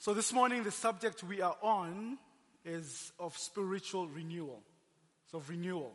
So 0.00 0.14
this 0.14 0.32
morning, 0.32 0.62
the 0.62 0.70
subject 0.70 1.24
we 1.24 1.42
are 1.42 1.56
on 1.60 2.18
is 2.64 3.12
of 3.18 3.36
spiritual 3.36 4.06
renewal. 4.06 4.62
So 5.32 5.42
renewal. 5.48 5.92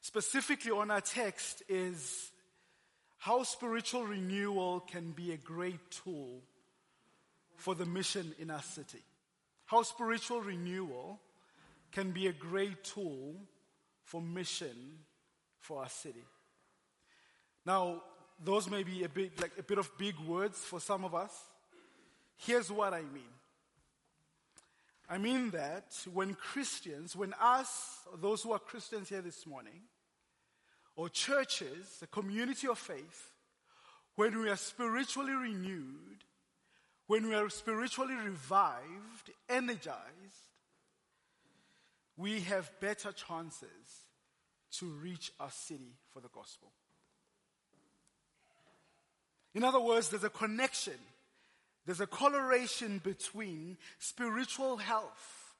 Specifically 0.00 0.70
on 0.70 0.92
our 0.92 1.00
text 1.00 1.64
is 1.68 2.30
how 3.18 3.42
spiritual 3.42 4.04
renewal 4.04 4.78
can 4.80 5.10
be 5.10 5.32
a 5.32 5.36
great 5.36 5.80
tool 5.90 6.42
for 7.56 7.74
the 7.74 7.86
mission 7.86 8.32
in 8.38 8.52
our 8.52 8.62
city. 8.62 9.02
How 9.64 9.82
spiritual 9.82 10.40
renewal 10.40 11.20
can 11.90 12.12
be 12.12 12.28
a 12.28 12.32
great 12.32 12.84
tool 12.84 13.34
for 14.04 14.22
mission 14.22 15.00
for 15.58 15.80
our 15.80 15.88
city. 15.88 16.24
Now, 17.66 18.02
those 18.44 18.70
may 18.70 18.84
be 18.84 19.02
a 19.02 19.08
bit 19.08 19.40
like 19.40 19.58
a 19.58 19.62
bit 19.64 19.78
of 19.78 19.90
big 19.98 20.16
words 20.20 20.58
for 20.58 20.78
some 20.78 21.04
of 21.04 21.16
us. 21.16 21.32
Here's 22.36 22.70
what 22.70 22.92
I 22.92 23.02
mean. 23.02 23.22
I 25.08 25.18
mean 25.18 25.50
that 25.50 25.94
when 26.12 26.34
Christians, 26.34 27.14
when 27.14 27.34
us, 27.40 28.00
those 28.20 28.42
who 28.42 28.52
are 28.52 28.58
Christians 28.58 29.08
here 29.08 29.20
this 29.20 29.46
morning, 29.46 29.82
or 30.96 31.08
churches, 31.08 31.98
a 32.02 32.06
community 32.06 32.68
of 32.68 32.78
faith, 32.78 33.30
when 34.16 34.40
we 34.40 34.48
are 34.48 34.56
spiritually 34.56 35.32
renewed, 35.32 36.24
when 37.06 37.28
we 37.28 37.34
are 37.34 37.50
spiritually 37.50 38.14
revived, 38.14 39.30
energized, 39.48 39.92
we 42.16 42.40
have 42.40 42.70
better 42.80 43.12
chances 43.12 43.68
to 44.78 44.86
reach 44.86 45.32
our 45.40 45.50
city 45.50 45.96
for 46.12 46.20
the 46.20 46.28
gospel. 46.28 46.72
In 49.54 49.64
other 49.64 49.80
words, 49.80 50.08
there's 50.08 50.24
a 50.24 50.30
connection, 50.30 50.98
there's 51.86 52.00
a 52.00 52.06
correlation 52.06 53.00
between 53.02 53.76
spiritual 53.98 54.78
health, 54.78 55.54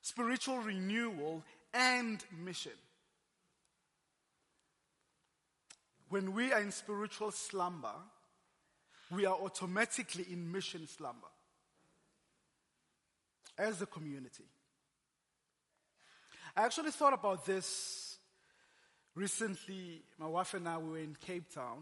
spiritual 0.00 0.58
renewal, 0.58 1.42
and 1.74 2.24
mission. 2.44 2.72
When 6.08 6.34
we 6.34 6.52
are 6.52 6.60
in 6.60 6.70
spiritual 6.70 7.32
slumber, 7.32 7.94
we 9.10 9.26
are 9.26 9.34
automatically 9.34 10.26
in 10.30 10.50
mission 10.50 10.86
slumber 10.86 11.26
as 13.58 13.82
a 13.82 13.86
community. 13.86 14.44
I 16.56 16.64
actually 16.64 16.92
thought 16.92 17.12
about 17.12 17.44
this 17.44 18.18
recently. 19.14 20.02
My 20.18 20.26
wife 20.26 20.54
and 20.54 20.68
I 20.68 20.78
were 20.78 20.98
in 20.98 21.16
Cape 21.26 21.52
Town 21.52 21.78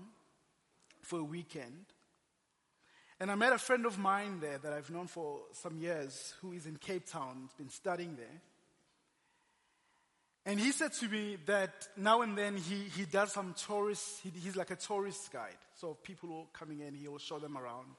for 1.03 1.21
a 1.21 1.25
weekend. 1.25 1.85
And 3.25 3.31
I 3.31 3.37
met 3.37 3.55
a 3.55 3.59
friend 3.59 3.87
of 3.87 3.99
mine 3.99 4.41
there 4.43 4.59
that 4.59 4.75
I've 4.75 4.91
known 4.91 5.07
for 5.07 5.39
some 5.53 5.79
years 5.79 6.35
who 6.43 6.53
is 6.53 6.67
in 6.67 6.77
Cape 6.77 7.07
Town, 7.07 7.49
been 7.57 7.71
studying 7.71 8.17
there. 8.17 8.43
And 10.45 10.61
he 10.61 10.73
said 10.73 10.93
to 11.01 11.09
me 11.09 11.39
that 11.47 11.89
now 11.97 12.21
and 12.21 12.37
then 12.37 12.59
he, 12.59 12.75
he 12.95 13.07
does 13.07 13.33
some 13.33 13.55
tourist, 13.67 14.21
he, 14.23 14.31
he's 14.39 14.57
like 14.57 14.71
a 14.73 14.77
tourist 14.77 15.33
guide. 15.33 15.57
So 15.81 15.97
people 16.03 16.37
are 16.37 16.59
coming 16.59 16.81
in, 16.81 16.95
he 16.95 17.09
will 17.09 17.17
show 17.17 17.39
them 17.39 17.57
around. 17.57 17.95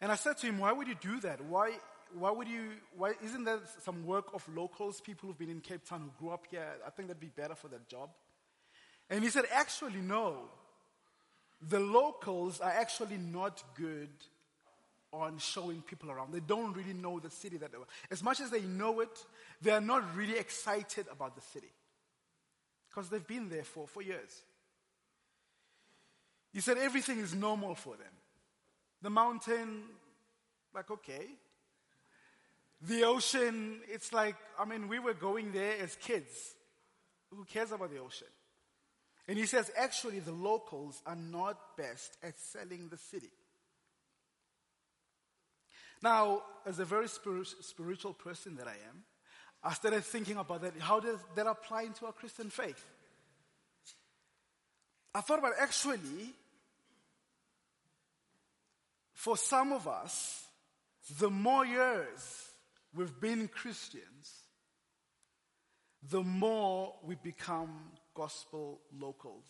And 0.00 0.12
I 0.12 0.14
said 0.14 0.38
to 0.38 0.46
him, 0.46 0.58
why 0.58 0.70
would 0.70 0.86
you 0.86 0.94
do 0.94 1.18
that? 1.22 1.44
Why, 1.46 1.72
why 2.16 2.30
would 2.30 2.46
you, 2.46 2.74
why, 2.96 3.14
isn't 3.20 3.42
there 3.42 3.58
some 3.82 4.06
work 4.06 4.26
of 4.32 4.48
locals, 4.54 5.00
people 5.00 5.26
who've 5.26 5.38
been 5.38 5.50
in 5.50 5.60
Cape 5.60 5.88
Town 5.88 6.02
who 6.02 6.24
grew 6.24 6.32
up 6.32 6.44
here? 6.48 6.64
I 6.86 6.90
think 6.90 7.08
that'd 7.08 7.20
be 7.20 7.32
better 7.34 7.56
for 7.56 7.66
that 7.66 7.88
job. 7.88 8.10
And 9.10 9.24
he 9.24 9.30
said, 9.30 9.46
actually, 9.50 10.02
no 10.02 10.50
the 11.60 11.80
locals 11.80 12.60
are 12.60 12.70
actually 12.70 13.16
not 13.16 13.62
good 13.76 14.10
on 15.12 15.38
showing 15.38 15.80
people 15.82 16.10
around. 16.10 16.32
They 16.32 16.40
don't 16.40 16.76
really 16.76 16.92
know 16.92 17.20
the 17.20 17.30
city 17.30 17.56
that 17.58 17.72
were. 17.72 17.86
As 18.10 18.22
much 18.22 18.40
as 18.40 18.50
they 18.50 18.62
know 18.62 19.00
it, 19.00 19.24
they 19.62 19.70
are 19.70 19.80
not 19.80 20.16
really 20.16 20.36
excited 20.36 21.06
about 21.10 21.36
the 21.36 21.42
city 21.42 21.72
because 22.88 23.08
they've 23.08 23.26
been 23.26 23.48
there 23.48 23.64
for, 23.64 23.86
for 23.86 24.02
years. 24.02 24.42
He 26.52 26.60
said 26.60 26.78
everything 26.78 27.18
is 27.18 27.34
normal 27.34 27.74
for 27.74 27.96
them. 27.96 28.12
The 29.02 29.10
mountain, 29.10 29.82
like, 30.74 30.90
okay. 30.90 31.26
The 32.82 33.04
ocean, 33.04 33.80
it's 33.88 34.12
like, 34.12 34.36
I 34.58 34.64
mean, 34.64 34.88
we 34.88 34.98
were 34.98 35.14
going 35.14 35.52
there 35.52 35.74
as 35.82 35.96
kids. 35.96 36.54
Who 37.30 37.44
cares 37.44 37.72
about 37.72 37.90
the 37.90 37.98
ocean? 37.98 38.28
And 39.26 39.38
he 39.38 39.46
says, 39.46 39.70
actually, 39.76 40.18
the 40.18 40.32
locals 40.32 41.00
are 41.06 41.16
not 41.16 41.76
best 41.76 42.18
at 42.22 42.38
selling 42.38 42.88
the 42.90 42.98
city. 42.98 43.30
Now, 46.02 46.42
as 46.66 46.78
a 46.78 46.84
very 46.84 47.08
spiritual 47.08 48.12
person 48.12 48.56
that 48.56 48.68
I 48.68 48.72
am, 48.72 49.04
I 49.62 49.72
started 49.72 50.04
thinking 50.04 50.36
about 50.36 50.60
that. 50.60 50.74
How 50.78 51.00
does 51.00 51.18
that 51.36 51.46
apply 51.46 51.84
into 51.84 52.04
our 52.04 52.12
Christian 52.12 52.50
faith? 52.50 52.84
I 55.14 55.22
thought 55.22 55.38
about 55.38 55.52
actually, 55.58 56.34
for 59.14 59.38
some 59.38 59.72
of 59.72 59.88
us, 59.88 60.46
the 61.18 61.30
more 61.30 61.64
years 61.64 62.50
we've 62.94 63.18
been 63.20 63.48
Christians, 63.48 64.04
the 66.10 66.22
more 66.22 66.94
we 67.02 67.14
become 67.14 67.70
gospel 68.14 68.80
locals. 68.98 69.44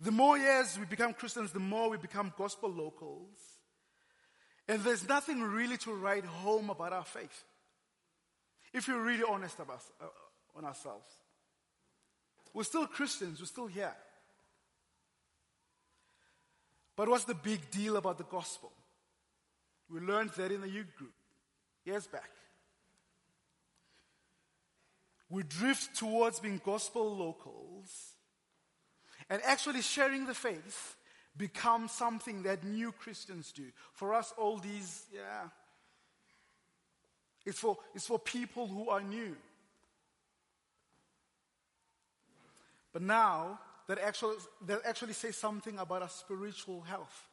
The 0.00 0.10
more 0.10 0.36
years 0.36 0.76
we 0.78 0.84
become 0.84 1.14
Christians, 1.14 1.52
the 1.52 1.60
more 1.60 1.88
we 1.88 1.96
become 1.96 2.32
gospel 2.36 2.70
locals. 2.70 3.38
And 4.68 4.82
there's 4.82 5.08
nothing 5.08 5.40
really 5.42 5.76
to 5.78 5.92
write 5.92 6.24
home 6.24 6.70
about 6.70 6.92
our 6.92 7.04
faith. 7.04 7.44
If 8.72 8.88
you're 8.88 9.02
really 9.02 9.22
honest 9.22 9.58
about 9.60 9.80
uh, 10.00 10.06
on 10.56 10.64
ourselves. 10.64 11.06
We're 12.52 12.64
still 12.64 12.86
Christians, 12.86 13.40
we're 13.40 13.46
still 13.46 13.66
here. 13.66 13.94
But 16.96 17.08
what's 17.08 17.24
the 17.24 17.34
big 17.34 17.70
deal 17.70 17.96
about 17.96 18.18
the 18.18 18.24
gospel? 18.24 18.72
We 19.88 20.00
learned 20.00 20.30
that 20.36 20.52
in 20.52 20.60
the 20.60 20.68
youth 20.68 20.94
group 20.96 21.12
years 21.84 22.06
back 22.06 22.30
we 25.32 25.42
drift 25.42 25.96
towards 25.96 26.40
being 26.40 26.60
gospel 26.62 27.16
locals 27.16 28.10
and 29.30 29.40
actually 29.46 29.80
sharing 29.80 30.26
the 30.26 30.34
faith 30.34 30.94
becomes 31.34 31.90
something 31.90 32.42
that 32.42 32.62
new 32.64 32.92
Christians 32.92 33.50
do. 33.50 33.64
For 33.94 34.12
us, 34.12 34.34
all 34.36 34.58
these, 34.58 35.04
yeah, 35.10 35.48
it's 37.46 37.58
for, 37.58 37.78
it's 37.94 38.06
for 38.06 38.18
people 38.18 38.66
who 38.66 38.90
are 38.90 39.00
new. 39.00 39.34
But 42.92 43.00
now, 43.00 43.58
that 43.88 43.98
actually, 44.00 44.36
that 44.66 44.80
actually 44.84 45.14
says 45.14 45.36
something 45.36 45.78
about 45.78 46.02
our 46.02 46.10
spiritual 46.10 46.82
health. 46.82 47.26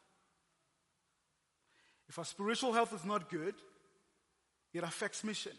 If 2.08 2.18
our 2.18 2.24
spiritual 2.24 2.72
health 2.72 2.94
is 2.94 3.04
not 3.04 3.30
good, 3.30 3.56
it 4.74 4.86
affects 4.86 5.22
mission. 5.22 5.52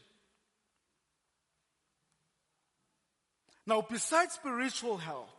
Now, 3.67 3.87
besides 3.89 4.35
spiritual 4.35 4.97
help, 4.97 5.31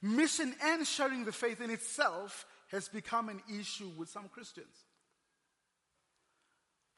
mission 0.00 0.54
and 0.62 0.86
sharing 0.86 1.24
the 1.24 1.32
faith 1.32 1.60
in 1.60 1.70
itself 1.70 2.46
has 2.70 2.88
become 2.88 3.28
an 3.28 3.40
issue 3.60 3.90
with 3.96 4.08
some 4.08 4.28
Christians. 4.28 4.74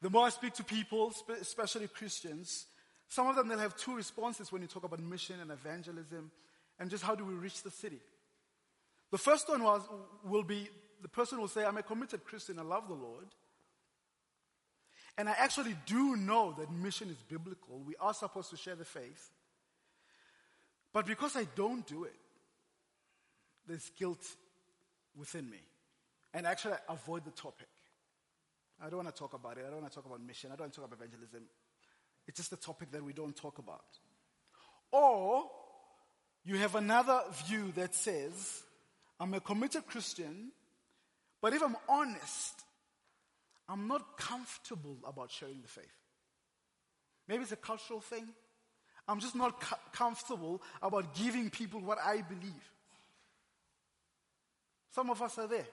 The 0.01 0.09
more 0.09 0.25
I 0.25 0.29
speak 0.29 0.53
to 0.55 0.63
people, 0.63 1.13
especially 1.41 1.87
Christians, 1.87 2.65
some 3.07 3.27
of 3.27 3.35
them 3.35 3.47
they'll 3.47 3.59
have 3.59 3.77
two 3.77 3.95
responses 3.95 4.51
when 4.51 4.61
you 4.61 4.67
talk 4.67 4.83
about 4.83 4.99
mission 4.99 5.39
and 5.39 5.51
evangelism 5.51 6.31
and 6.79 6.89
just 6.89 7.03
how 7.03 7.15
do 7.15 7.25
we 7.25 7.33
reach 7.33 7.63
the 7.63 7.71
city. 7.71 7.99
The 9.11 9.17
first 9.17 9.47
one 9.47 9.63
was, 9.63 9.81
will 10.23 10.43
be 10.43 10.69
the 11.01 11.09
person 11.09 11.39
will 11.39 11.47
say, 11.47 11.63
I'm 11.63 11.77
a 11.77 11.83
committed 11.83 12.23
Christian, 12.25 12.57
I 12.59 12.63
love 12.63 12.87
the 12.87 12.95
Lord. 12.95 13.27
And 15.17 15.29
I 15.29 15.33
actually 15.37 15.75
do 15.85 16.15
know 16.15 16.53
that 16.57 16.71
mission 16.71 17.09
is 17.09 17.17
biblical. 17.29 17.79
We 17.79 17.95
are 17.99 18.13
supposed 18.13 18.49
to 18.49 18.57
share 18.57 18.75
the 18.75 18.85
faith. 18.85 19.29
But 20.95 21.05
because 21.05 21.35
I 21.35 21.45
don't 21.57 21.85
do 21.85 22.05
it, 22.05 22.15
there's 23.67 23.91
guilt 23.99 24.25
within 25.17 25.49
me. 25.49 25.59
And 26.33 26.47
actually, 26.47 26.75
I 26.75 26.93
avoid 26.93 27.25
the 27.25 27.31
topic. 27.31 27.67
I 28.81 28.87
don't 28.87 29.03
want 29.03 29.13
to 29.13 29.19
talk 29.19 29.33
about 29.33 29.57
it. 29.57 29.65
I 29.67 29.71
don't 29.71 29.81
want 29.81 29.91
to 29.91 29.95
talk 29.95 30.05
about 30.05 30.21
mission. 30.21 30.51
I 30.53 30.55
don't 30.55 30.61
want 30.61 30.73
to 30.73 30.79
talk 30.79 30.87
about 30.87 30.99
evangelism. 30.99 31.41
It's 32.25 32.37
just 32.37 32.53
a 32.53 32.55
topic 32.55 32.93
that 32.93 33.03
we 33.03 33.11
don't 33.11 33.35
talk 33.35 33.57
about. 33.57 33.83
Or 34.89 35.43
you 36.45 36.55
have 36.59 36.75
another 36.75 37.23
view 37.45 37.73
that 37.75 37.93
says, 37.93 38.63
I'm 39.19 39.33
a 39.33 39.41
committed 39.41 39.87
Christian, 39.87 40.53
but 41.41 41.51
if 41.51 41.61
I'm 41.61 41.75
honest, 41.89 42.63
I'm 43.67 43.89
not 43.89 44.17
comfortable 44.17 44.99
about 45.05 45.29
sharing 45.29 45.61
the 45.61 45.67
faith. 45.67 45.91
Maybe 47.27 47.43
it's 47.43 47.51
a 47.51 47.57
cultural 47.57 47.99
thing. 47.99 48.29
I'm 49.07 49.19
just 49.19 49.35
not 49.35 49.59
co- 49.61 49.77
comfortable 49.91 50.61
about 50.81 51.13
giving 51.15 51.49
people 51.49 51.79
what 51.79 51.99
I 52.03 52.21
believe. 52.21 52.71
Some 54.93 55.09
of 55.09 55.21
us 55.21 55.37
are 55.37 55.47
there. 55.47 55.67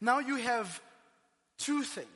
Now 0.00 0.20
you 0.20 0.36
have 0.36 0.80
two 1.58 1.82
things. 1.82 2.06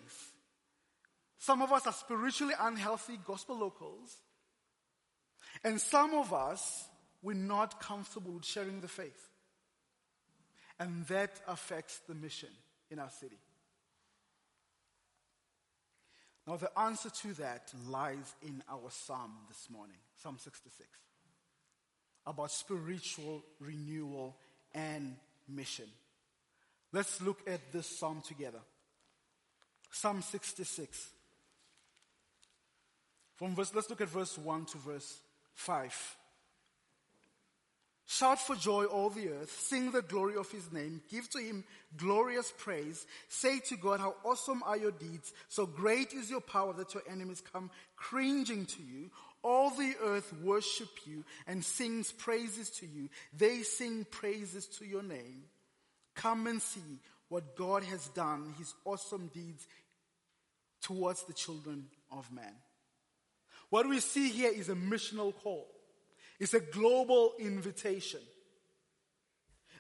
Some 1.39 1.61
of 1.61 1.73
us 1.73 1.87
are 1.87 1.93
spiritually 1.93 2.55
unhealthy 2.59 3.19
gospel 3.27 3.59
locals, 3.59 4.17
and 5.63 5.79
some 5.79 6.15
of 6.15 6.33
us, 6.33 6.89
we're 7.23 7.35
not 7.35 7.81
comfortable 7.81 8.33
with 8.33 8.47
sharing 8.47 8.81
the 8.81 8.89
faith. 8.89 9.29
And 10.81 11.07
that 11.07 11.41
affects 11.47 12.01
the 12.09 12.15
mission 12.15 12.49
in 12.91 12.99
our 12.99 13.11
city. 13.11 13.39
Now, 16.47 16.57
the 16.57 16.79
answer 16.79 17.09
to 17.09 17.35
that 17.35 17.73
lies 17.89 18.35
in 18.43 18.63
our 18.71 18.91
psalm 18.91 19.33
this 19.49 19.69
morning, 19.71 19.97
Psalm 20.23 20.37
66, 20.39 20.89
about 22.27 22.51
spiritual 22.51 23.43
renewal 23.61 24.37
and 24.75 25.17
mission. 25.49 25.87
Let's 26.93 27.23
look 27.23 27.41
at 27.47 27.73
this 27.73 27.99
psalm 27.99 28.23
together. 28.27 28.61
Psalm 29.91 30.23
66. 30.23 31.09
From 33.37 33.55
verse, 33.55 33.75
let's 33.75 33.89
look 33.91 34.01
at 34.01 34.09
verse 34.09 34.37
1 34.39 34.67
to 34.67 34.79
verse 34.79 35.21
5. 35.55 36.17
Shout 38.07 38.39
for 38.39 38.55
joy, 38.55 38.85
all 38.85 39.09
the 39.09 39.31
earth. 39.31 39.51
Sing 39.51 39.91
the 39.91 40.03
glory 40.03 40.37
of 40.37 40.51
his 40.51 40.71
name. 40.71 41.01
Give 41.11 41.29
to 41.31 41.39
him 41.39 41.65
glorious 41.97 42.53
praise. 42.59 43.07
Say 43.29 43.61
to 43.69 43.77
God, 43.77 44.01
How 44.01 44.15
awesome 44.25 44.63
are 44.65 44.77
your 44.77 44.91
deeds. 44.91 45.33
So 45.49 45.65
great 45.65 46.13
is 46.13 46.31
your 46.31 46.43
power 46.43 46.75
that 46.75 46.93
your 46.93 47.03
enemies 47.11 47.43
come 47.53 47.71
cringing 47.97 48.67
to 48.67 48.83
you. 48.83 49.11
All 49.43 49.71
the 49.71 49.95
earth 50.03 50.33
worship 50.43 50.89
you 51.07 51.25
and 51.47 51.65
sings 51.65 52.13
praises 52.13 52.71
to 52.71 52.87
you. 52.87 53.09
They 53.37 53.63
sing 53.63 54.07
praises 54.11 54.67
to 54.79 54.87
your 54.87 55.03
name. 55.03 55.45
Come 56.15 56.47
and 56.47 56.61
see 56.61 57.01
what 57.29 57.57
God 57.57 57.85
has 57.85 58.07
done, 58.09 58.55
his 58.59 58.75
awesome 58.85 59.29
deeds 59.35 59.67
towards 60.83 61.25
the 61.25 61.33
children 61.33 61.87
of 62.13 62.31
man. 62.33 62.55
What 63.71 63.89
we 63.89 64.01
see 64.01 64.29
here 64.29 64.53
is 64.53 64.69
a 64.69 64.75
missional 64.75 65.35
call. 65.43 65.67
It's 66.39 66.55
a 66.55 66.61
global 66.61 67.35
invitation. 67.39 68.21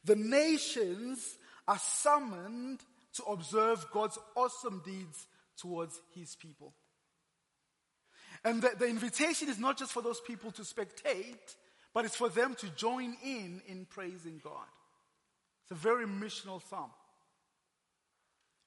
The 0.04 0.16
nations 0.16 1.36
are 1.66 1.78
summoned 1.78 2.80
to 3.14 3.22
observe 3.24 3.86
God's 3.92 4.18
awesome 4.36 4.82
deeds 4.84 5.26
towards 5.56 6.00
his 6.14 6.34
people. 6.36 6.74
And 8.44 8.60
the, 8.60 8.72
the, 8.78 8.86
invitation 8.86 9.48
is 9.48 9.58
not 9.58 9.78
just 9.78 9.92
for 9.92 10.02
those 10.02 10.20
people 10.20 10.50
to 10.52 10.62
spectate, 10.62 11.56
but 11.94 12.04
it's 12.04 12.16
for 12.16 12.28
them 12.28 12.54
to 12.56 12.68
join 12.70 13.16
in 13.24 13.62
in 13.66 13.86
praising 13.88 14.40
God. 14.42 14.66
It's 15.62 15.70
a 15.70 15.74
very 15.74 16.06
missional 16.06 16.60
psalm. 16.68 16.90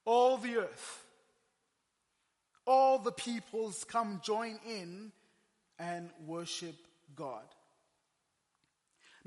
All 0.06 0.38
the 0.38 0.58
earth, 0.58 1.04
all 2.66 2.98
the 2.98 3.12
peoples 3.12 3.84
come 3.84 4.22
join 4.24 4.60
in 4.68 5.12
and 5.78 6.10
worship 6.26 6.76
God. 7.16 7.44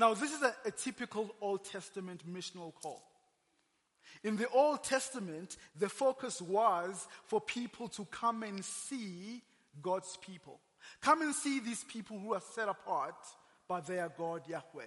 Now, 0.00 0.14
this 0.14 0.32
is 0.32 0.40
a, 0.40 0.54
a 0.64 0.70
typical 0.70 1.28
Old 1.42 1.62
Testament 1.62 2.22
missional 2.26 2.72
call. 2.74 3.02
In 4.24 4.38
the 4.38 4.48
Old 4.48 4.82
Testament, 4.82 5.58
the 5.78 5.90
focus 5.90 6.40
was 6.40 7.06
for 7.26 7.38
people 7.38 7.86
to 7.88 8.06
come 8.06 8.42
and 8.42 8.64
see 8.64 9.42
God's 9.82 10.16
people. 10.16 10.58
Come 11.02 11.20
and 11.20 11.34
see 11.34 11.60
these 11.60 11.84
people 11.84 12.18
who 12.18 12.32
are 12.32 12.40
set 12.54 12.66
apart 12.66 13.14
by 13.68 13.80
their 13.80 14.08
God 14.16 14.40
Yahweh. 14.48 14.86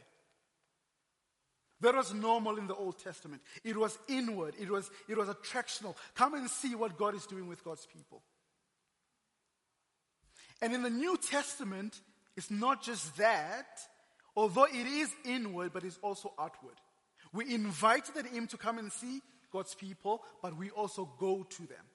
That 1.81 1.93
was 1.93 2.11
normal 2.11 2.57
in 2.57 2.65
the 2.65 2.75
Old 2.75 2.97
Testament. 2.97 3.43
It 3.63 3.77
was 3.77 3.95
inward, 4.07 4.55
it 4.59 4.71
was, 4.71 4.89
it 5.07 5.15
was 5.15 5.29
attractional. 5.29 5.95
Come 6.15 6.33
and 6.33 6.49
see 6.49 6.73
what 6.73 6.97
God 6.97 7.13
is 7.13 7.27
doing 7.27 7.47
with 7.47 7.63
God's 7.63 7.85
people. 7.85 8.23
And 10.59 10.73
in 10.73 10.81
the 10.81 10.89
New 10.89 11.17
Testament, 11.17 12.01
it's 12.35 12.49
not 12.49 12.81
just 12.81 13.15
that, 13.17 13.67
Although 14.35 14.65
it 14.65 14.87
is 14.87 15.13
inward, 15.25 15.71
but 15.73 15.83
it's 15.83 15.99
also 16.01 16.33
outward. 16.39 16.75
We 17.31 17.53
invited 17.53 18.25
him 18.25 18.47
to 18.47 18.57
come 18.57 18.77
and 18.77 18.91
see 18.91 19.21
God's 19.51 19.75
people, 19.75 20.21
but 20.41 20.57
we 20.57 20.69
also 20.71 21.09
go 21.19 21.43
to 21.43 21.61
them. 21.67 21.85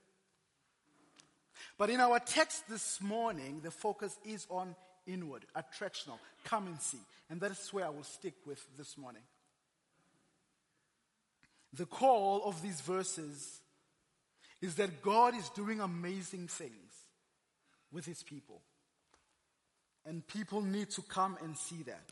But 1.77 1.91
in 1.91 2.01
our 2.01 2.21
text 2.21 2.69
this 2.69 3.01
morning, 3.01 3.61
the 3.63 3.71
focus 3.71 4.17
is 4.25 4.47
on 4.51 4.77
inward, 5.07 5.45
attractional. 5.57 6.19
Come 6.45 6.67
and 6.69 6.81
see. 6.81 6.99
And 7.31 7.41
that's 7.41 7.73
where 7.73 7.87
I 7.87 7.91
will 7.91 8.05
stick 8.05 8.35
with 8.47 8.65
this 8.77 8.97
morning. 8.97 9.23
The 11.73 11.87
call 11.87 12.43
of 12.45 12.63
these 12.63 12.81
verses 12.81 13.61
is 14.61 14.77
that 14.77 15.03
God 15.03 15.37
is 15.37 15.49
doing 15.51 15.81
amazing 15.81 16.49
things 16.49 16.73
with 17.93 18.07
his 18.07 18.23
people. 18.23 18.63
And 20.07 20.27
people 20.27 20.63
need 20.63 20.91
to 20.91 21.03
come 21.03 21.37
and 21.43 21.57
see 21.57 21.83
that. 21.85 22.11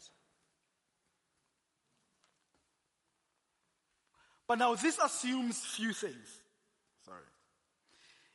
But 4.48 4.58
now 4.58 4.74
this 4.74 4.98
assumes 4.98 5.58
few 5.58 5.92
things. 5.92 6.40
Sorry. 7.04 7.22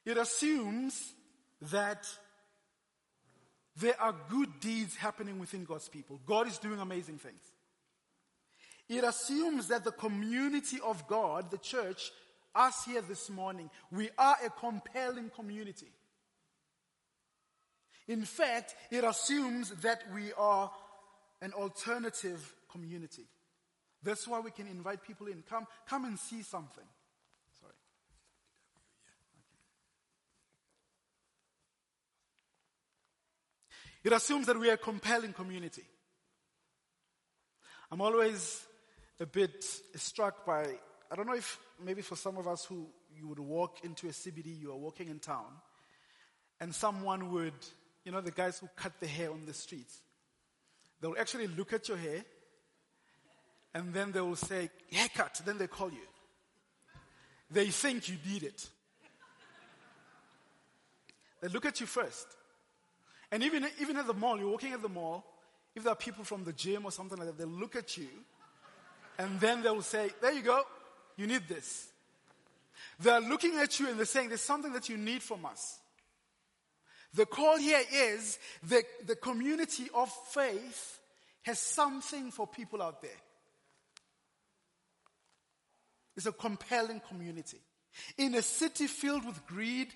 It 0.06 0.18
assumes 0.18 1.14
that 1.72 2.06
there 3.78 4.00
are 4.00 4.16
good 4.30 4.60
deeds 4.60 4.96
happening 4.96 5.40
within 5.40 5.64
God's 5.64 5.88
people. 5.88 6.20
God 6.26 6.48
is 6.48 6.58
doing 6.58 6.80
amazing 6.80 7.18
things. 7.18 7.40
It 8.90 9.04
assumes 9.06 9.70
that 9.70 9.86
the 9.86 9.92
community 9.92 10.80
of 10.84 11.08
God, 11.08 11.50
the 11.50 11.58
church, 11.58 12.12
us 12.54 12.84
here 12.84 13.02
this 13.02 13.30
morning, 13.30 13.70
we 13.90 14.10
are 14.18 14.36
a 14.46 14.50
compelling 14.50 15.30
community. 15.30 15.88
In 18.08 18.26
fact, 18.26 18.76
it 18.90 19.06
assumes 19.06 19.70
that 19.82 20.04
we 20.14 20.34
are 20.34 20.70
an 21.42 21.54
alternative 21.54 22.54
community. 22.70 23.24
That's 24.04 24.28
why 24.28 24.40
we 24.40 24.52
can 24.52 24.68
invite 24.68 25.04
people 25.04 25.28
in. 25.28 25.44
Come, 25.48 25.68
come 25.88 26.06
and 26.06 26.18
see 26.18 26.42
something. 26.42 26.84
Sorry. 27.60 27.74
It 34.04 34.12
assumes 34.12 34.48
that 34.48 34.60
we 34.60 34.70
are 34.70 34.74
a 34.74 34.78
compelling 34.78 35.34
community. 35.34 35.84
I'm 37.92 38.02
always 38.02 38.66
a 39.20 39.26
bit 39.26 39.64
struck 39.96 40.46
by, 40.46 40.66
I 41.12 41.16
don't 41.16 41.28
know 41.28 41.36
if 41.36 41.60
maybe 41.84 42.02
for 42.02 42.16
some 42.16 42.38
of 42.38 42.48
us 42.48 42.66
who 42.66 42.88
you 43.16 43.28
would 43.28 43.40
walk 43.40 43.84
into 43.84 44.08
a 44.08 44.12
CBD, 44.12 44.60
you 44.60 44.72
are 44.72 44.78
walking 44.78 45.10
in 45.10 45.20
town, 45.20 45.46
and 46.60 46.74
someone 46.74 47.32
would, 47.32 47.54
you 48.04 48.12
know, 48.12 48.22
the 48.22 48.32
guys 48.32 48.58
who 48.58 48.70
cut 48.76 48.94
the 49.00 49.08
hair 49.08 49.30
on 49.30 49.46
the 49.46 49.54
streets, 49.54 50.00
they'll 51.02 51.18
actually 51.20 51.48
look 51.48 51.74
at 51.74 51.88
your 51.88 51.98
hair 51.98 52.24
and 53.74 53.94
then 53.94 54.12
they 54.12 54.22
will 54.22 54.36
say, 54.36 54.70
haircut, 54.92 55.42
then 55.46 55.58
they 55.58 55.68
call 55.68 55.90
you. 55.90 56.08
They 57.50 57.68
think 57.68 58.10
you 58.10 58.16
did 58.16 58.44
it. 58.44 58.70
They 61.42 61.48
look 61.48 61.66
at 61.66 61.80
you 61.80 61.86
first. 61.86 62.28
And 63.32 63.44
even, 63.44 63.66
even 63.80 63.98
at 63.98 64.08
the 64.08 64.14
mall, 64.14 64.38
you're 64.38 64.50
walking 64.50 64.74
at 64.74 64.82
the 64.82 64.90
mall, 64.90 65.26
if 65.74 65.84
there 65.84 65.94
are 65.94 65.98
people 65.98 66.24
from 66.24 66.44
the 66.44 66.54
gym 66.54 66.86
or 66.86 66.92
something 66.92 67.18
like 67.18 67.28
that, 67.28 67.38
they 67.38 67.46
look 67.46 67.76
at 67.76 67.98
you, 67.98 68.10
and 69.18 69.40
then 69.40 69.64
they 69.64 69.70
will 69.70 69.82
say, 69.82 70.10
There 70.22 70.34
you 70.34 70.42
go, 70.42 70.62
you 71.16 71.28
need 71.28 71.48
this. 71.48 71.88
They're 73.00 73.22
looking 73.22 73.58
at 73.58 73.80
you 73.80 73.88
and 73.90 73.98
they're 73.98 74.06
saying, 74.06 74.30
There's 74.30 74.42
something 74.42 74.74
that 74.74 74.90
you 74.90 74.98
need 74.98 75.22
from 75.22 75.46
us. 75.46 75.80
The 77.14 77.26
call 77.26 77.58
here 77.58 77.82
is 77.92 78.38
that 78.70 78.84
the 79.06 79.16
community 79.16 79.88
of 79.94 80.12
faith 80.30 81.00
has 81.44 81.60
something 81.60 82.32
for 82.32 82.48
people 82.48 82.82
out 82.82 83.02
there. 83.02 83.12
It's 86.16 86.26
a 86.26 86.32
compelling 86.32 87.02
community. 87.08 87.60
In 88.18 88.36
a 88.36 88.42
city 88.42 88.88
filled 88.88 89.26
with 89.26 89.46
greed 89.46 89.90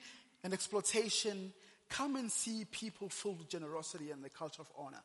and 0.44 0.54
exploitation, 0.54 1.54
come 1.90 2.16
and 2.16 2.32
see 2.32 2.66
people 2.66 3.10
filled 3.10 3.40
with 3.40 3.50
generosity 3.50 4.12
and 4.12 4.24
the 4.24 4.30
culture 4.30 4.62
of 4.62 4.72
honor. 4.78 5.04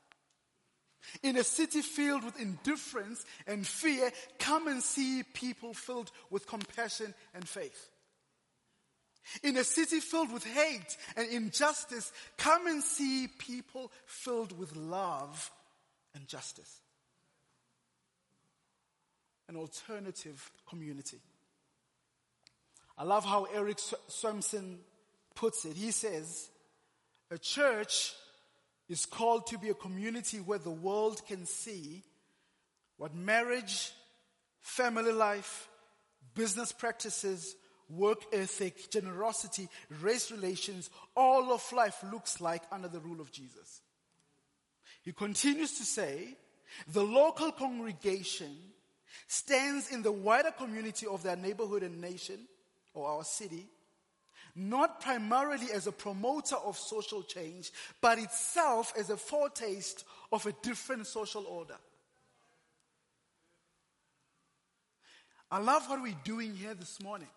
In 1.23 1.37
a 1.37 1.45
city 1.45 1.81
filled 1.81 2.25
with 2.25 2.39
indifference 2.39 3.25
and 3.47 3.67
fear, 3.67 4.11
come 4.39 4.69
and 4.69 4.83
see 4.83 5.23
people 5.23 5.73
filled 5.73 6.11
with 6.29 6.47
compassion 6.47 7.15
and 7.35 7.49
faith. 7.49 7.91
In 9.43 9.57
a 9.57 9.65
city 9.65 10.01
filled 10.01 10.33
with 10.33 10.45
hate 10.45 10.97
and 11.17 11.29
injustice, 11.29 12.13
come 12.37 12.67
and 12.67 12.83
see 12.83 13.29
people 13.39 13.91
filled 14.07 14.59
with 14.59 14.77
love 14.77 15.51
and 16.15 16.27
justice 16.27 16.81
an 19.51 19.57
alternative 19.57 20.49
community. 20.69 21.19
I 22.97 23.03
love 23.03 23.25
how 23.25 23.49
Eric 23.53 23.79
Swenson 24.07 24.79
puts 25.35 25.65
it. 25.65 25.77
He 25.77 25.91
says, 25.91 26.49
a 27.33 27.37
church 27.39 28.13
is 28.89 29.07
called 29.07 29.49
to 29.49 29.59
be 29.59 29.69
a 29.69 29.75
community 29.75 30.39
where 30.39 30.61
the 30.61 30.71
world 30.71 31.27
can 31.27 31.47
see 31.47 32.05
what 32.97 33.13
marriage, 33.15 33.91
family 34.61 35.13
life, 35.13 35.69
business 36.35 36.71
practices, 36.71 37.57
work 37.89 38.23
ethic, 38.33 38.89
generosity, 38.93 39.69
race 40.01 40.31
relations, 40.31 40.91
all 41.17 41.53
of 41.53 41.73
life 41.73 42.05
looks 42.13 42.41
like 42.41 42.63
under 42.71 42.87
the 42.87 43.01
rule 43.01 43.21
of 43.21 43.33
Jesus. 43.33 43.81
He 45.03 45.13
continues 45.13 45.77
to 45.79 45.85
say, 45.85 46.37
the 46.93 47.03
local 47.03 47.51
congregation 47.51 48.57
stands 49.27 49.91
in 49.91 50.03
the 50.03 50.13
wider 50.13 50.51
community 50.51 51.07
of 51.07 51.23
their 51.23 51.37
neighborhood 51.37 51.83
and 51.83 52.01
nation 52.01 52.39
or 52.95 53.09
our 53.09 53.25
city, 53.25 53.67
not 54.55 55.01
primarily 55.01 55.67
as 55.73 55.87
a 55.87 55.93
promoter 55.93 56.57
of 56.57 56.77
social 56.77 57.23
change, 57.23 57.71
but 58.01 58.19
itself 58.19 58.93
as 58.99 59.11
a 59.11 59.17
foretaste 59.17 60.05
of 60.33 60.45
a 60.47 60.53
different 60.63 61.07
social 61.07 61.45
order. 61.47 61.77
I 65.51 65.59
love 65.59 65.89
what 65.89 66.03
we're 66.03 66.15
doing 66.25 66.55
here 66.55 66.75
this 66.75 67.03
morning. 67.03 67.29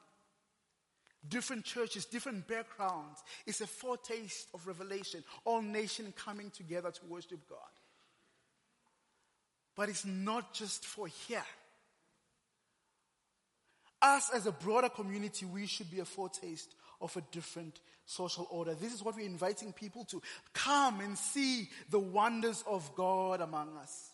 Different 1.27 1.63
churches, 1.63 2.05
different 2.05 2.47
backgrounds. 2.47 3.23
It's 3.47 3.61
a 3.61 3.67
foretaste 3.67 4.49
of 4.53 4.67
revelation. 4.67 5.23
All 5.45 5.61
nations 5.61 6.13
coming 6.17 6.51
together 6.51 6.91
to 6.91 7.05
worship 7.07 7.39
God. 7.49 7.59
But 9.75 9.89
it's 9.89 10.05
not 10.05 10.53
just 10.53 10.85
for 10.85 11.07
here. 11.07 11.45
Us 14.03 14.29
as 14.33 14.45
a 14.45 14.51
broader 14.51 14.89
community, 14.89 15.45
we 15.45 15.65
should 15.65 15.89
be 15.89 16.01
a 16.01 16.05
foretaste 16.05 16.75
of 17.01 17.15
a 17.15 17.21
different 17.31 17.79
social 18.05 18.47
order. 18.51 18.75
This 18.75 18.93
is 18.93 19.01
what 19.01 19.15
we're 19.15 19.25
inviting 19.25 19.71
people 19.71 20.03
to 20.05 20.21
come 20.53 20.99
and 20.99 21.17
see 21.17 21.69
the 21.89 21.99
wonders 21.99 22.63
of 22.67 22.93
God 22.95 23.39
among 23.39 23.77
us. 23.77 24.11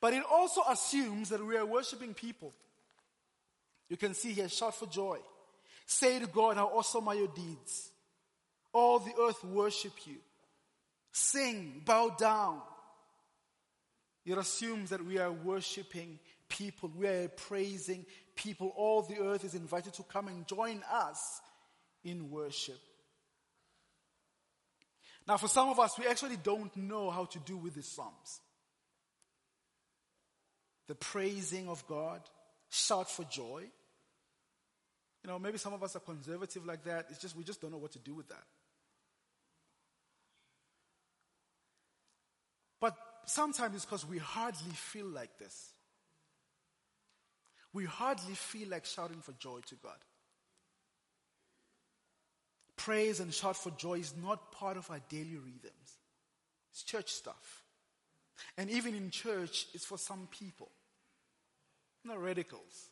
But 0.00 0.14
it 0.14 0.24
also 0.30 0.62
assumes 0.68 1.28
that 1.28 1.44
we 1.44 1.56
are 1.56 1.66
worshiping 1.66 2.14
people. 2.14 2.52
You 3.88 3.96
can 3.96 4.14
see 4.14 4.32
here, 4.32 4.48
shout 4.48 4.74
for 4.74 4.86
joy. 4.86 5.18
Say 5.84 6.18
to 6.18 6.26
God, 6.26 6.56
how 6.56 6.68
awesome 6.68 7.08
are 7.08 7.14
your 7.14 7.28
deeds. 7.28 7.90
All 8.72 8.98
the 8.98 9.12
earth 9.20 9.44
worship 9.44 9.92
you. 10.06 10.16
Sing, 11.12 11.82
bow 11.84 12.16
down. 12.18 12.62
It 14.24 14.38
assumes 14.38 14.90
that 14.90 15.04
we 15.04 15.18
are 15.18 15.30
worshiping 15.30 16.18
people. 16.48 16.90
We 16.96 17.06
are 17.06 17.28
praising 17.28 18.06
people. 18.34 18.72
All 18.76 19.02
the 19.02 19.18
earth 19.20 19.44
is 19.44 19.54
invited 19.54 19.94
to 19.94 20.02
come 20.02 20.28
and 20.28 20.46
join 20.46 20.82
us 20.90 21.40
in 22.04 22.30
worship. 22.30 22.78
Now, 25.26 25.36
for 25.36 25.48
some 25.48 25.68
of 25.68 25.78
us, 25.78 25.98
we 25.98 26.06
actually 26.06 26.36
don't 26.36 26.74
know 26.76 27.10
how 27.10 27.26
to 27.26 27.38
do 27.40 27.56
with 27.56 27.74
these 27.74 27.88
Psalms 27.88 28.40
the 30.88 30.94
praising 30.96 31.68
of 31.68 31.86
God, 31.86 32.20
shout 32.68 33.10
for 33.10 33.24
joy. 33.24 33.62
You 35.22 35.30
know, 35.30 35.38
maybe 35.38 35.56
some 35.56 35.72
of 35.72 35.82
us 35.82 35.96
are 35.96 36.00
conservative 36.00 36.66
like 36.66 36.84
that. 36.84 37.06
It's 37.08 37.18
just, 37.18 37.36
we 37.36 37.44
just 37.44 37.62
don't 37.62 37.70
know 37.70 37.78
what 37.78 37.92
to 37.92 37.98
do 37.98 38.14
with 38.14 38.28
that. 38.28 38.42
But 42.80 42.94
sometimes 43.24 43.76
it's 43.76 43.84
because 43.84 44.04
we 44.04 44.18
hardly 44.18 44.72
feel 44.72 45.06
like 45.06 45.38
this. 45.38 45.71
We 47.72 47.84
hardly 47.84 48.34
feel 48.34 48.68
like 48.68 48.84
shouting 48.84 49.20
for 49.20 49.32
joy 49.32 49.60
to 49.66 49.74
God. 49.76 49.96
Praise 52.76 53.20
and 53.20 53.32
shout 53.32 53.56
for 53.56 53.70
joy 53.70 53.94
is 53.94 54.14
not 54.22 54.52
part 54.52 54.76
of 54.76 54.90
our 54.90 55.00
daily 55.08 55.36
rhythms. 55.36 55.98
It's 56.70 56.82
church 56.82 57.10
stuff. 57.12 57.62
And 58.58 58.70
even 58.70 58.94
in 58.94 59.10
church, 59.10 59.66
it's 59.72 59.84
for 59.84 59.98
some 59.98 60.28
people, 60.30 60.70
not 62.04 62.20
radicals. 62.20 62.88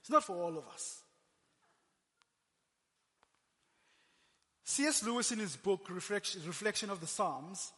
It's 0.00 0.10
not 0.10 0.24
for 0.24 0.36
all 0.36 0.56
of 0.58 0.66
us. 0.68 1.02
C.S. 4.64 5.04
Lewis, 5.04 5.32
in 5.32 5.38
his 5.38 5.56
book, 5.56 5.88
Reflection 5.88 6.90
of 6.90 7.00
the 7.00 7.06
Psalms, 7.06 7.72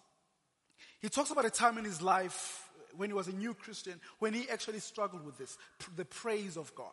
he 1.00 1.08
talks 1.08 1.30
about 1.30 1.44
a 1.44 1.50
time 1.50 1.78
in 1.78 1.84
his 1.84 2.02
life 2.02 2.69
when 2.96 3.10
he 3.10 3.14
was 3.14 3.28
a 3.28 3.32
new 3.32 3.54
Christian, 3.54 4.00
when 4.18 4.34
he 4.34 4.48
actually 4.48 4.80
struggled 4.80 5.24
with 5.24 5.38
this 5.38 5.56
the 5.96 6.04
praise 6.04 6.56
of 6.56 6.74
God. 6.74 6.86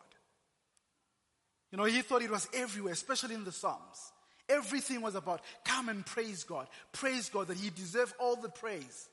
You 1.70 1.78
know, 1.78 1.84
he 1.84 2.00
thought 2.02 2.22
it 2.22 2.30
was 2.30 2.48
everywhere, 2.54 2.92
especially 2.92 3.34
in 3.34 3.44
the 3.44 3.52
Psalms. 3.52 4.12
Everything 4.48 5.02
was 5.02 5.14
about 5.14 5.42
come 5.64 5.88
and 5.88 6.04
praise 6.04 6.44
God, 6.44 6.68
praise 6.92 7.28
God, 7.28 7.48
that 7.48 7.58
he 7.58 7.70
deserved 7.70 8.14
all 8.18 8.36
the 8.36 8.48
praise. 8.48 9.08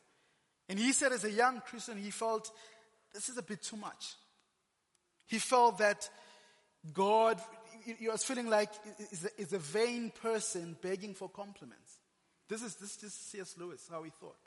And 0.69 0.79
he 0.79 0.93
said, 0.93 1.11
as 1.11 1.25
a 1.25 1.31
young 1.31 1.61
Christian, 1.61 1.97
he 1.97 2.09
felt 2.09 2.49
this 3.13 3.29
is 3.29 3.37
a 3.37 3.43
bit 3.43 3.61
too 3.61 3.77
much. 3.77 4.15
He 5.27 5.39
felt 5.39 5.79
that 5.79 6.09
God, 6.93 7.39
he 7.83 8.07
was 8.07 8.23
feeling 8.23 8.47
like 8.47 8.69
is 9.11 9.53
a, 9.53 9.55
a 9.55 9.59
vain 9.59 10.11
person 10.21 10.77
begging 10.81 11.13
for 11.13 11.29
compliments. 11.29 11.99
This 12.47 12.61
is 12.61 12.75
this 12.75 13.01
is 13.03 13.13
C.S. 13.13 13.55
Lewis, 13.57 13.87
how 13.89 14.03
he 14.03 14.11
thought. 14.11 14.37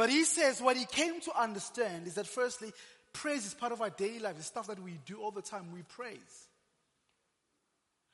But 0.00 0.08
he 0.08 0.24
says 0.24 0.62
what 0.62 0.78
he 0.78 0.86
came 0.86 1.20
to 1.20 1.38
understand 1.38 2.06
is 2.06 2.14
that 2.14 2.26
firstly, 2.26 2.72
praise 3.12 3.44
is 3.44 3.52
part 3.52 3.70
of 3.70 3.82
our 3.82 3.90
daily 3.90 4.18
life. 4.18 4.38
The 4.38 4.42
stuff 4.42 4.68
that 4.68 4.82
we 4.82 4.98
do 5.04 5.20
all 5.20 5.30
the 5.30 5.42
time, 5.42 5.72
we 5.74 5.82
praise. 5.82 6.48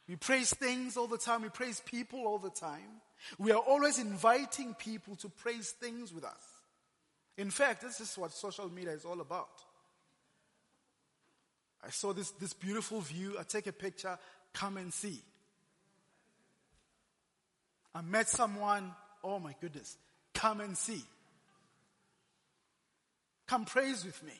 We 0.08 0.16
praise 0.16 0.52
things 0.52 0.96
all 0.96 1.06
the 1.06 1.16
time. 1.16 1.42
We 1.42 1.48
praise 1.48 1.80
people 1.86 2.26
all 2.26 2.40
the 2.40 2.50
time. 2.50 3.00
We 3.38 3.52
are 3.52 3.60
always 3.60 4.00
inviting 4.00 4.74
people 4.74 5.14
to 5.14 5.28
praise 5.28 5.76
things 5.80 6.12
with 6.12 6.24
us. 6.24 6.42
In 7.38 7.52
fact, 7.52 7.82
this 7.82 8.00
is 8.00 8.18
what 8.18 8.32
social 8.32 8.68
media 8.68 8.90
is 8.90 9.04
all 9.04 9.20
about. 9.20 9.62
I 11.86 11.90
saw 11.90 12.12
this, 12.12 12.32
this 12.32 12.52
beautiful 12.52 13.00
view. 13.00 13.36
I 13.38 13.44
take 13.44 13.68
a 13.68 13.72
picture, 13.72 14.18
come 14.52 14.76
and 14.76 14.92
see. 14.92 15.22
I 17.94 18.00
met 18.00 18.28
someone, 18.28 18.90
oh 19.22 19.38
my 19.38 19.54
goodness, 19.60 19.96
come 20.34 20.60
and 20.60 20.76
see. 20.76 21.04
Come 23.46 23.64
praise 23.64 24.04
with 24.04 24.22
me. 24.24 24.32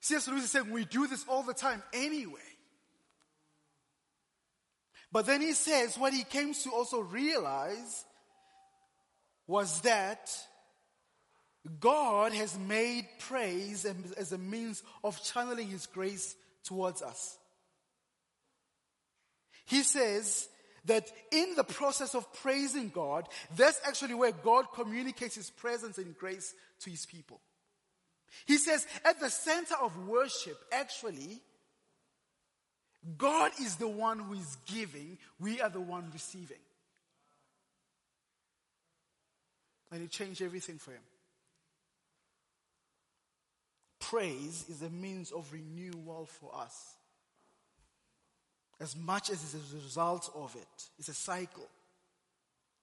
C.S. 0.00 0.28
Lewis 0.28 0.44
is 0.44 0.50
saying 0.50 0.70
we 0.70 0.84
do 0.84 1.06
this 1.06 1.24
all 1.28 1.42
the 1.42 1.54
time 1.54 1.82
anyway. 1.92 2.40
But 5.10 5.26
then 5.26 5.40
he 5.40 5.52
says 5.52 5.98
what 5.98 6.12
he 6.12 6.24
came 6.24 6.52
to 6.52 6.70
also 6.70 7.00
realize 7.00 8.04
was 9.46 9.80
that 9.80 10.30
God 11.80 12.32
has 12.32 12.58
made 12.58 13.06
praise 13.18 13.86
as 14.16 14.32
a 14.32 14.38
means 14.38 14.82
of 15.02 15.22
channeling 15.22 15.68
his 15.68 15.86
grace 15.86 16.36
towards 16.64 17.02
us. 17.02 17.38
He 19.64 19.82
says 19.82 20.48
that 20.86 21.10
in 21.32 21.54
the 21.56 21.64
process 21.64 22.14
of 22.14 22.32
praising 22.34 22.88
God, 22.88 23.28
that's 23.56 23.80
actually 23.86 24.14
where 24.14 24.32
God 24.32 24.66
communicates 24.74 25.34
his 25.34 25.50
presence 25.50 25.98
and 25.98 26.16
grace 26.16 26.54
to 26.80 26.90
his 26.90 27.06
people. 27.06 27.40
He 28.46 28.56
says 28.56 28.86
at 29.04 29.20
the 29.20 29.30
center 29.30 29.74
of 29.80 30.06
worship, 30.06 30.58
actually, 30.72 31.40
God 33.16 33.52
is 33.60 33.76
the 33.76 33.88
one 33.88 34.18
who 34.18 34.34
is 34.34 34.56
giving, 34.66 35.18
we 35.40 35.60
are 35.60 35.70
the 35.70 35.80
one 35.80 36.10
receiving. 36.12 36.58
And 39.90 40.02
it 40.02 40.10
changed 40.10 40.42
everything 40.42 40.78
for 40.78 40.90
him. 40.90 41.00
Praise 44.00 44.64
is 44.68 44.82
a 44.82 44.90
means 44.90 45.32
of 45.32 45.50
renewal 45.52 46.26
for 46.26 46.54
us. 46.54 46.94
As 48.80 48.96
much 48.96 49.30
as 49.30 49.42
it's 49.42 49.72
a 49.72 49.76
result 49.76 50.30
of 50.34 50.54
it, 50.54 50.88
it's 50.98 51.08
a 51.08 51.14
cycle. 51.14 51.66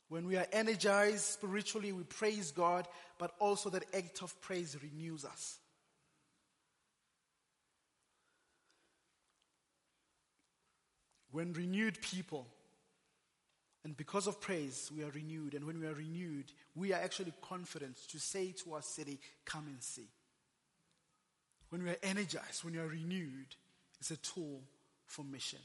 When 0.10 0.28
we 0.28 0.36
are 0.38 0.46
energized 0.52 1.24
spiritually, 1.24 1.92
we 1.92 2.04
praise 2.04 2.52
God, 2.52 2.88
but 3.18 3.32
also 3.40 3.70
that 3.72 3.86
act 3.94 4.22
of 4.22 4.40
praise 4.42 4.78
renews 4.82 5.26
us. 5.26 5.58
When 11.32 11.54
renewed 11.54 12.02
people, 12.02 12.48
and 13.86 13.96
because 13.96 14.26
of 14.26 14.42
praise, 14.42 14.92
we 14.96 15.04
are 15.04 15.12
renewed. 15.12 15.54
And 15.54 15.64
when 15.64 15.80
we 15.80 15.86
are 15.86 15.94
renewed, 15.94 16.52
we 16.74 16.92
are 16.92 17.00
actually 17.00 17.34
confident 17.44 17.96
to 18.10 18.20
say 18.20 18.52
to 18.64 18.74
our 18.74 18.82
city, 18.82 19.20
Come 19.46 19.68
and 19.68 19.82
see. 19.82 20.08
When 21.70 21.84
we 21.84 21.92
are 21.92 21.98
energized, 22.02 22.64
when 22.64 22.74
we 22.74 22.80
are 22.80 22.88
renewed, 22.88 23.56
it's 24.00 24.10
a 24.10 24.18
tool 24.18 24.64
for 25.06 25.24
mission. 25.24 25.60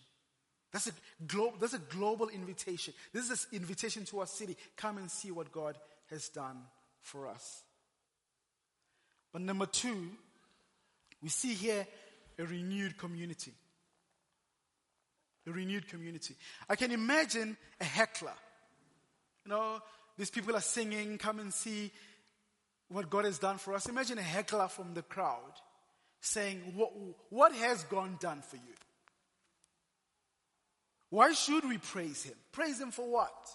That's 0.73 0.87
a, 0.87 0.93
glo- 1.27 1.55
that's 1.61 1.75
a 1.75 1.79
global 1.79 2.29
invitation. 2.29 2.95
This 3.13 3.31
is 3.31 3.47
an 3.51 3.59
invitation 3.59 4.05
to 4.07 4.21
our 4.21 4.27
city. 4.27 4.57
Come 4.77 4.99
and 4.99 5.11
see 5.11 5.31
what 5.31 5.51
God 5.51 5.77
has 6.11 6.29
done 6.29 6.59
for 7.03 7.29
us. 7.29 7.63
But 9.33 9.43
number 9.43 9.67
two, 9.67 10.11
we 11.23 11.29
see 11.29 11.55
here 11.55 11.87
a 12.39 12.45
renewed 12.45 12.99
community. 12.99 13.53
A 15.47 15.51
renewed 15.51 15.89
community. 15.89 16.35
I 16.69 16.77
can 16.77 16.93
imagine 16.93 17.57
a 17.81 17.85
heckler. 17.85 18.33
You 19.45 19.51
know, 19.51 19.83
these 20.17 20.31
people 20.31 20.55
are 20.55 20.61
singing, 20.61 21.19
come 21.19 21.41
and 21.41 21.53
see 21.53 21.91
what 22.89 23.09
God 23.09 23.25
has 23.25 23.39
done 23.39 23.59
for 23.59 23.75
us. 23.75 23.89
Imagine 23.89 24.19
a 24.19 24.23
heckler 24.23 24.69
from 24.69 24.95
the 24.95 25.03
crowd 25.03 25.53
saying, 26.21 26.61
what, 26.77 26.93
what 27.31 27.53
has 27.55 27.85
God 27.85 28.21
done 28.21 28.43
for 28.43 28.57
you? 28.57 28.75
Why 31.11 31.33
should 31.33 31.69
we 31.69 31.79
praise 31.79 32.23
Him? 32.23 32.35
Praise 32.53 32.81
Him 32.81 32.93
for 32.93 33.09
what? 33.09 33.51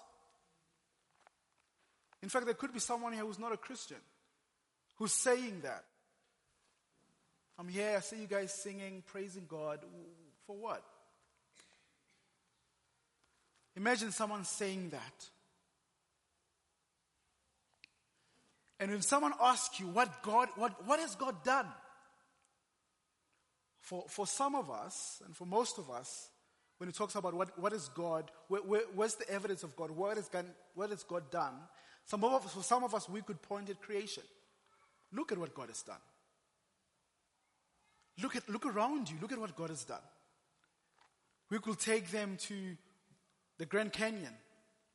In 2.22 2.30
fact, 2.30 2.46
there 2.46 2.54
could 2.54 2.74
be 2.74 2.80
someone 2.80 3.14
here 3.14 3.24
who's 3.24 3.40
not 3.40 3.54
a 3.54 3.58
Christian 3.58 3.98
who's 4.98 5.14
saying 5.14 5.62
that. 5.64 5.84
I'm 7.58 7.68
here, 7.68 7.96
I 7.98 8.00
see 8.02 8.18
you 8.22 8.28
guys 8.28 8.54
singing, 8.54 9.04
praising 9.06 9.46
God. 9.48 9.80
For 10.46 10.56
what? 10.56 10.84
Imagine 13.76 14.12
someone 14.12 14.44
saying 14.44 14.90
that. 14.90 15.30
And 18.80 18.92
when 18.92 19.02
someone 19.02 19.34
asks 19.42 19.80
you 19.80 19.88
what 19.88 20.22
God, 20.22 20.50
what, 20.56 20.86
what 20.86 21.00
has 21.00 21.16
God 21.16 21.44
done? 21.44 21.68
For, 23.80 24.04
for 24.10 24.28
some 24.28 24.56
of 24.56 24.70
us, 24.70 25.22
and 25.26 25.36
for 25.36 25.46
most 25.46 25.78
of 25.78 25.90
us, 25.90 26.30
when 26.78 26.90
he 26.90 26.94
talks 26.94 27.16
about 27.16 27.34
what, 27.34 27.58
what 27.60 27.74
is 27.74 27.90
God, 27.90 28.30
where, 28.48 28.62
where, 28.62 28.82
where's 28.94 29.16
the 29.16 29.30
evidence 29.30 29.64
of 29.64 29.76
God? 29.76 29.92
What 29.92 30.18
has 30.18 30.28
God, 30.28 30.46
what 30.74 30.90
has 30.90 31.04
God 31.04 31.32
done? 31.32 31.54
Some 32.06 32.24
of 32.24 32.46
us, 32.46 32.54
for 32.54 32.64
some 32.64 32.84
of 32.84 32.94
us, 32.94 33.08
we 33.10 33.22
could 33.22 33.42
point 33.42 33.70
at 33.70 33.82
creation. 33.82 34.24
Look 35.14 35.32
at 35.32 35.38
what 35.38 35.56
God 35.56 35.70
has 35.70 35.82
done. 35.82 35.96
Look, 38.22 38.36
at, 38.36 38.48
look 38.50 38.66
around 38.66 39.10
you. 39.10 39.18
Look 39.22 39.32
at 39.32 39.40
what 39.40 39.56
God 39.56 39.70
has 39.70 39.84
done. 39.84 40.04
We 41.50 41.60
could 41.60 41.80
take 41.80 42.12
them 42.12 42.38
to 42.42 42.56
the 43.58 43.66
Grand 43.66 43.94
Canyon, 43.94 44.34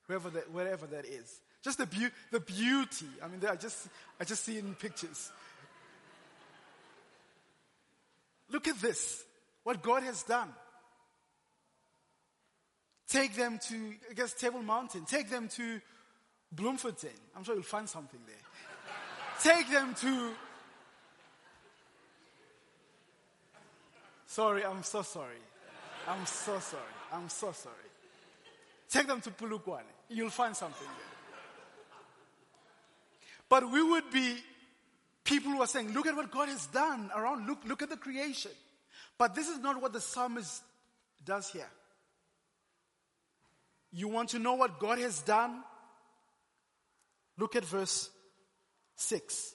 wherever 0.07 0.31
that, 0.31 0.53
wherever 0.53 0.87
that 0.87 1.07
is. 1.07 1.41
Just 1.63 1.79
the, 1.79 1.87
be- 1.87 2.09
the 2.31 2.41
beauty. 2.41 3.07
I 3.23 3.29
mean, 3.29 3.41
I 3.49 3.57
just, 3.57 3.89
I 4.21 4.25
just 4.25 4.45
see 4.45 4.57
it 4.57 4.65
in 4.65 4.75
pictures. 4.75 5.31
Look 8.51 8.69
at 8.69 8.81
this. 8.81 9.25
What 9.63 9.83
God 9.83 10.03
has 10.03 10.23
done. 10.23 10.49
Take 13.11 13.35
them 13.35 13.59
to, 13.69 13.95
I 14.09 14.15
guess, 14.15 14.35
Table 14.35 14.63
Mountain. 14.63 15.05
Take 15.05 15.29
them 15.29 15.49
to 15.49 15.81
Bloemfontein. 16.53 17.11
I'm 17.37 17.43
sure 17.43 17.57
you'll 17.57 17.65
find 17.65 17.89
something 17.89 18.21
there. 18.25 18.37
Take 19.43 19.69
them 19.69 19.95
to. 19.97 20.31
Sorry, 24.27 24.65
I'm 24.65 24.85
so 24.85 25.03
sorry. 25.03 25.43
I'm 26.07 26.25
so 26.25 26.61
sorry. 26.61 26.83
I'm 27.13 27.29
so 27.29 27.51
sorry. 27.51 27.75
Take 28.89 29.09
them 29.09 29.21
to 29.23 29.31
Polokwane. 29.31 29.83
You'll 30.09 30.31
find 30.31 30.55
something 30.55 30.87
there. 30.87 31.07
But 33.49 33.73
we 33.73 33.83
would 33.83 34.09
be 34.13 34.37
people 35.25 35.51
who 35.51 35.61
are 35.61 35.67
saying, 35.67 35.93
look 35.93 36.07
at 36.07 36.15
what 36.15 36.31
God 36.31 36.49
has 36.49 36.67
done 36.67 37.11
around, 37.15 37.49
look, 37.49 37.59
look 37.67 37.83
at 37.83 37.91
the 37.91 37.97
creation. 37.97 38.53
But 39.19 39.35
this 39.35 39.49
is 39.49 39.59
not 39.59 39.83
what 39.83 39.93
the 39.93 40.01
psalmist 40.01 40.63
does 41.25 41.51
here. 41.51 41.69
You 43.93 44.09
want 44.09 44.31
to 44.31 44.39
know 44.39 44.55
what 44.55 44.79
God 44.79 44.99
has 44.99 45.21
done? 45.21 45.63
Look 47.39 47.57
at 47.57 47.65
verse 47.65 48.11
6. 48.97 49.55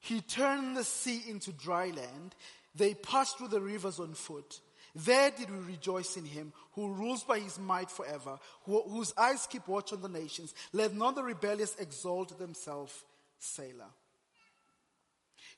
He 0.00 0.20
turned 0.20 0.76
the 0.76 0.84
sea 0.84 1.22
into 1.28 1.52
dry 1.52 1.86
land. 1.86 2.34
They 2.74 2.94
passed 2.94 3.38
through 3.38 3.48
the 3.48 3.60
rivers 3.60 4.00
on 4.00 4.14
foot. 4.14 4.60
There 4.94 5.30
did 5.30 5.50
we 5.50 5.58
rejoice 5.58 6.16
in 6.16 6.24
him 6.24 6.52
who 6.72 6.92
rules 6.92 7.22
by 7.22 7.40
his 7.40 7.58
might 7.58 7.90
forever, 7.90 8.38
who, 8.64 8.82
whose 8.82 9.12
eyes 9.16 9.46
keep 9.46 9.68
watch 9.68 9.92
on 9.92 10.02
the 10.02 10.08
nations. 10.08 10.54
Let 10.72 10.94
not 10.94 11.14
the 11.14 11.22
rebellious 11.22 11.76
exalt 11.78 12.38
themselves. 12.38 13.04
Selah. 13.38 13.92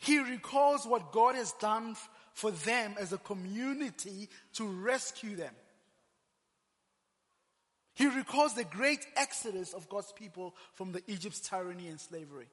He 0.00 0.18
recalls 0.18 0.86
what 0.86 1.12
God 1.12 1.34
has 1.34 1.52
done 1.52 1.96
for 2.32 2.50
them 2.50 2.94
as 2.98 3.12
a 3.12 3.18
community 3.18 4.28
to 4.54 4.66
rescue 4.66 5.36
them. 5.36 5.54
He 8.00 8.06
recalls 8.06 8.54
the 8.54 8.64
great 8.64 9.06
exodus 9.14 9.74
of 9.74 9.90
God's 9.90 10.10
people 10.12 10.54
from 10.72 10.90
the 10.90 11.02
Egypt's 11.06 11.38
tyranny 11.38 11.88
and 11.88 12.00
slavery. 12.00 12.46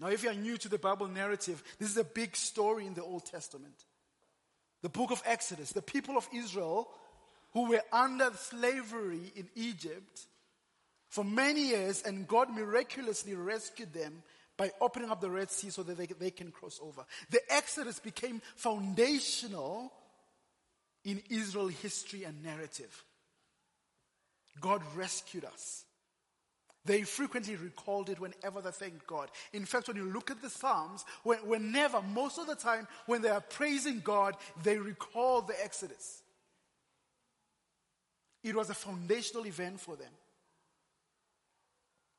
Now, 0.00 0.06
if 0.10 0.22
you 0.22 0.30
are 0.30 0.34
new 0.34 0.56
to 0.58 0.68
the 0.68 0.78
Bible 0.78 1.08
narrative, 1.08 1.60
this 1.80 1.90
is 1.90 1.96
a 1.96 2.04
big 2.04 2.36
story 2.36 2.86
in 2.86 2.94
the 2.94 3.02
Old 3.02 3.26
Testament 3.26 3.74
the 4.80 4.88
book 4.88 5.10
of 5.10 5.20
Exodus, 5.26 5.72
the 5.72 5.82
people 5.82 6.16
of 6.16 6.28
Israel 6.32 6.88
who 7.52 7.70
were 7.70 7.82
under 7.92 8.30
slavery 8.36 9.32
in 9.34 9.48
Egypt 9.56 10.26
for 11.08 11.24
many 11.24 11.70
years, 11.70 12.02
and 12.02 12.28
God 12.28 12.54
miraculously 12.54 13.34
rescued 13.34 13.92
them 13.92 14.22
by 14.56 14.70
opening 14.80 15.10
up 15.10 15.20
the 15.20 15.30
Red 15.30 15.50
Sea 15.50 15.70
so 15.70 15.82
that 15.82 15.96
they, 15.96 16.06
they 16.06 16.30
can 16.30 16.52
cross 16.52 16.78
over. 16.80 17.04
The 17.30 17.40
Exodus 17.52 17.98
became 17.98 18.40
foundational 18.54 19.92
in 21.04 21.20
Israel 21.28 21.66
history 21.66 22.22
and 22.22 22.40
narrative. 22.44 23.02
God 24.60 24.82
rescued 24.94 25.44
us. 25.44 25.84
They 26.84 27.02
frequently 27.02 27.56
recalled 27.56 28.08
it 28.08 28.18
whenever 28.18 28.62
they 28.62 28.70
thanked 28.70 29.06
God. 29.06 29.28
In 29.52 29.66
fact, 29.66 29.88
when 29.88 29.96
you 29.98 30.10
look 30.10 30.30
at 30.30 30.40
the 30.40 30.48
Psalms, 30.48 31.04
whenever, 31.22 32.00
most 32.00 32.38
of 32.38 32.46
the 32.46 32.54
time, 32.54 32.88
when 33.06 33.20
they 33.20 33.28
are 33.28 33.42
praising 33.42 34.00
God, 34.00 34.36
they 34.62 34.78
recall 34.78 35.42
the 35.42 35.62
Exodus. 35.62 36.22
It 38.42 38.54
was 38.54 38.70
a 38.70 38.74
foundational 38.74 39.46
event 39.46 39.80
for 39.80 39.96
them. 39.96 40.12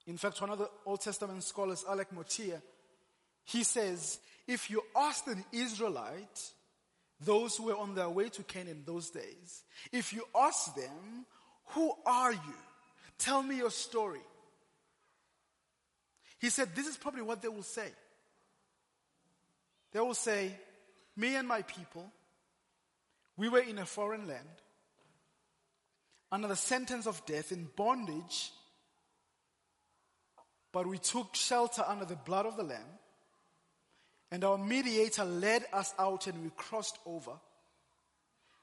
In 0.06 0.18
fact, 0.18 0.40
one 0.42 0.50
of 0.52 0.60
the 0.60 0.70
Old 0.86 1.02
Testament 1.02 1.44
scholars, 1.44 1.86
Alec 1.88 2.12
Motyer, 2.12 2.62
he 3.46 3.64
says, 3.64 4.20
if 4.48 4.70
you 4.70 4.84
asked 4.96 5.28
an 5.28 5.44
Israelite, 5.52 6.52
those 7.22 7.58
who 7.58 7.66
were 7.66 7.78
on 7.78 7.96
their 7.96 8.10
way 8.10 8.30
to 8.30 8.44
Canaan 8.44 8.84
those 8.86 9.10
days, 9.10 9.64
if 9.92 10.14
you 10.14 10.24
ask 10.36 10.76
them, 10.76 11.26
who 11.70 11.94
are 12.06 12.32
you? 12.32 12.56
Tell 13.18 13.44
me 13.44 13.58
your 13.58 13.72
story. 13.72 14.22
He 16.40 16.50
said, 16.50 16.76
This 16.76 16.88
is 16.88 16.98
probably 16.98 17.22
what 17.22 17.42
they 17.42 17.48
will 17.50 17.64
say. 17.64 17.90
They 19.92 20.00
will 20.00 20.14
say, 20.14 20.52
Me 21.16 21.36
and 21.36 21.48
my 21.48 21.62
people, 21.64 22.12
we 23.38 23.50
were 23.50 23.60
in 23.60 23.78
a 23.78 23.86
foreign 23.86 24.28
land, 24.28 24.48
under 26.32 26.48
the 26.48 26.56
sentence 26.56 27.08
of 27.08 27.26
death, 27.26 27.52
in 27.52 27.68
bondage, 27.76 28.52
but 30.72 30.88
we 30.88 30.98
took 30.98 31.36
shelter 31.36 31.84
under 31.86 32.06
the 32.06 32.16
blood 32.16 32.46
of 32.46 32.56
the 32.56 32.64
Lamb, 32.64 33.00
and 34.32 34.44
our 34.44 34.58
mediator 34.58 35.26
led 35.26 35.66
us 35.74 35.94
out 36.00 36.28
and 36.28 36.44
we 36.44 36.52
crossed 36.56 36.98
over. 37.06 37.34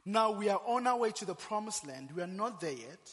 Now 0.07 0.31
we 0.31 0.49
are 0.49 0.63
on 0.65 0.87
our 0.87 0.97
way 0.97 1.11
to 1.11 1.25
the 1.25 1.35
promised 1.35 1.87
land. 1.87 2.11
We 2.15 2.23
are 2.23 2.29
not 2.29 2.61
there 2.61 2.73
yet. 2.73 3.11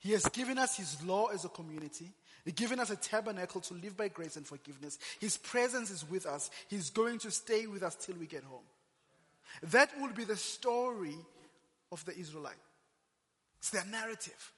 He 0.00 0.12
has 0.12 0.24
given 0.24 0.58
us 0.58 0.76
His 0.76 1.02
law 1.04 1.26
as 1.26 1.44
a 1.44 1.48
community. 1.48 2.10
He's 2.44 2.54
given 2.54 2.80
us 2.80 2.90
a 2.90 2.96
tabernacle 2.96 3.60
to 3.62 3.74
live 3.74 3.96
by 3.96 4.08
grace 4.08 4.36
and 4.36 4.46
forgiveness. 4.46 4.98
His 5.20 5.36
presence 5.36 5.90
is 5.90 6.08
with 6.08 6.26
us. 6.26 6.50
He's 6.68 6.90
going 6.90 7.18
to 7.20 7.30
stay 7.30 7.66
with 7.66 7.82
us 7.82 7.94
till 7.94 8.16
we 8.16 8.26
get 8.26 8.42
home. 8.42 8.64
That 9.70 9.90
will 10.00 10.12
be 10.12 10.24
the 10.24 10.36
story 10.36 11.16
of 11.92 12.04
the 12.04 12.16
Israelite. 12.16 12.54
It's 13.58 13.70
their 13.70 13.84
narrative. 13.84 14.52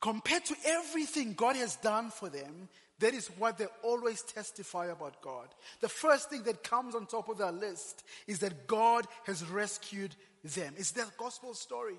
Compared 0.00 0.44
to 0.46 0.56
everything 0.64 1.34
God 1.34 1.54
has 1.54 1.76
done 1.76 2.10
for 2.10 2.28
them, 2.28 2.68
that 3.02 3.14
is 3.14 3.26
what 3.38 3.58
they 3.58 3.66
always 3.82 4.22
testify 4.22 4.86
about 4.86 5.20
God. 5.20 5.48
The 5.80 5.88
first 5.88 6.30
thing 6.30 6.44
that 6.44 6.62
comes 6.62 6.94
on 6.94 7.06
top 7.06 7.28
of 7.28 7.38
their 7.38 7.52
list 7.52 8.04
is 8.26 8.38
that 8.38 8.66
God 8.66 9.06
has 9.26 9.44
rescued 9.44 10.14
them. 10.42 10.74
It's 10.76 10.92
their 10.92 11.06
gospel 11.18 11.54
story. 11.54 11.96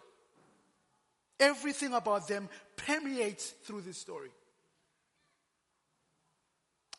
Everything 1.39 1.93
about 1.93 2.27
them 2.27 2.47
permeates 2.77 3.49
through 3.49 3.81
this 3.81 3.97
story. 3.97 4.29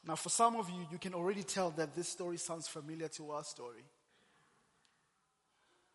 Now, 0.07 0.17
for 0.17 0.29
some 0.29 0.57
of 0.57 0.69
you, 0.69 0.87
you 0.93 0.99
can 0.99 1.14
already 1.14 1.43
tell 1.43 1.71
that 1.71 1.95
this 1.95 2.09
story 2.09 2.37
sounds 2.37 2.69
familiar 2.69 3.09
to 3.09 3.31
our 3.31 3.43
story. 3.43 3.85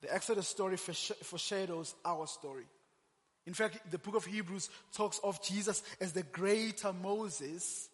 The 0.01 0.11
Exodus 0.11 0.47
story 0.47 0.77
foreshadows 0.77 1.93
our 2.03 2.25
story. 2.25 2.65
In 3.45 3.53
fact, 3.53 3.91
the 3.91 3.97
book 3.97 4.15
of 4.15 4.25
Hebrews 4.25 4.69
talks 4.93 5.19
of 5.23 5.43
Jesus 5.43 5.83
as 6.01 6.13
the 6.13 6.23
greater 6.23 6.91
Moses, 6.93 7.89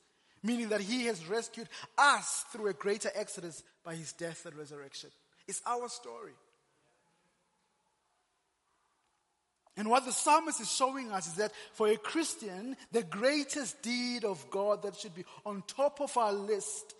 meaning 0.45 0.69
that 0.69 0.81
he 0.81 1.05
has 1.05 1.25
rescued 1.27 1.67
us 1.97 2.45
through 2.51 2.67
a 2.67 2.73
greater 2.73 3.09
Exodus 3.15 3.63
by 3.83 3.95
his 3.95 4.13
death 4.13 4.45
and 4.45 4.55
resurrection. 4.55 5.09
It's 5.47 5.61
our 5.65 5.89
story. 5.89 6.33
And 9.77 9.89
what 9.89 10.05
the 10.05 10.11
psalmist 10.11 10.61
is 10.61 10.71
showing 10.71 11.11
us 11.11 11.27
is 11.27 11.33
that 11.33 11.51
for 11.73 11.87
a 11.87 11.97
Christian, 11.97 12.77
the 12.91 13.03
greatest 13.03 13.81
deed 13.81 14.23
of 14.23 14.49
God 14.49 14.83
that 14.83 14.95
should 14.95 15.15
be 15.15 15.25
on 15.45 15.63
top 15.67 15.99
of 15.99 16.15
our 16.15 16.31
list, 16.31 16.93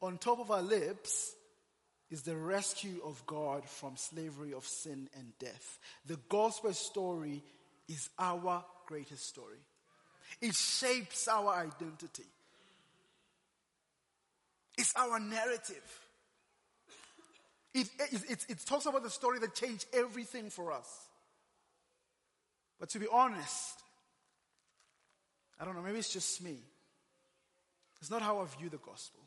on 0.00 0.16
top 0.16 0.40
of 0.40 0.50
our 0.50 0.62
lips, 0.62 1.34
is 2.10 2.22
the 2.22 2.36
rescue 2.36 3.00
of 3.04 3.22
God 3.26 3.68
from 3.68 3.96
slavery 3.96 4.54
of 4.54 4.64
sin 4.64 5.08
and 5.18 5.32
death. 5.38 5.78
The 6.06 6.18
gospel 6.28 6.72
story 6.72 7.42
is 7.88 8.08
our 8.18 8.64
greatest 8.86 9.26
story. 9.26 9.58
It 10.40 10.54
shapes 10.54 11.28
our 11.28 11.52
identity. 11.52 12.24
It's 14.76 14.94
our 14.96 15.18
narrative. 15.18 16.06
It, 17.74 17.88
it, 17.98 18.30
it, 18.30 18.46
it 18.48 18.66
talks 18.66 18.86
about 18.86 19.02
the 19.02 19.10
story 19.10 19.38
that 19.40 19.54
changed 19.54 19.86
everything 19.92 20.50
for 20.50 20.72
us. 20.72 20.88
But 22.78 22.90
to 22.90 22.98
be 22.98 23.06
honest, 23.10 23.82
I 25.60 25.64
don't 25.64 25.74
know, 25.74 25.82
maybe 25.82 25.98
it's 25.98 26.12
just 26.12 26.42
me. 26.42 26.56
It's 28.00 28.10
not 28.10 28.22
how 28.22 28.40
I 28.40 28.44
view 28.58 28.68
the 28.68 28.78
gospel. 28.78 29.22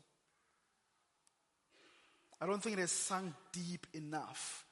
I 2.40 2.46
don't 2.46 2.62
think 2.62 2.78
it 2.78 2.80
has 2.80 2.92
sunk 2.92 3.34
deep 3.52 3.86
enough 3.92 4.64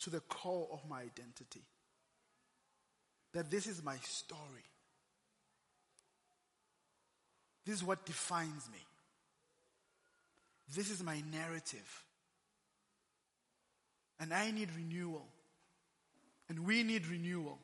to 0.00 0.10
the 0.10 0.20
core 0.20 0.68
of 0.72 0.88
my 0.88 1.00
identity. 1.00 1.62
That 3.32 3.50
this 3.50 3.66
is 3.66 3.82
my 3.82 3.96
story. 4.02 4.40
This 7.64 7.76
is 7.76 7.84
what 7.84 8.06
defines 8.06 8.68
me. 8.70 8.78
This 10.74 10.90
is 10.90 11.02
my 11.02 11.22
narrative. 11.32 12.04
And 14.18 14.32
I 14.32 14.50
need 14.50 14.68
renewal. 14.76 15.26
And 16.48 16.66
we 16.66 16.82
need 16.82 17.06
renewal. 17.06 17.58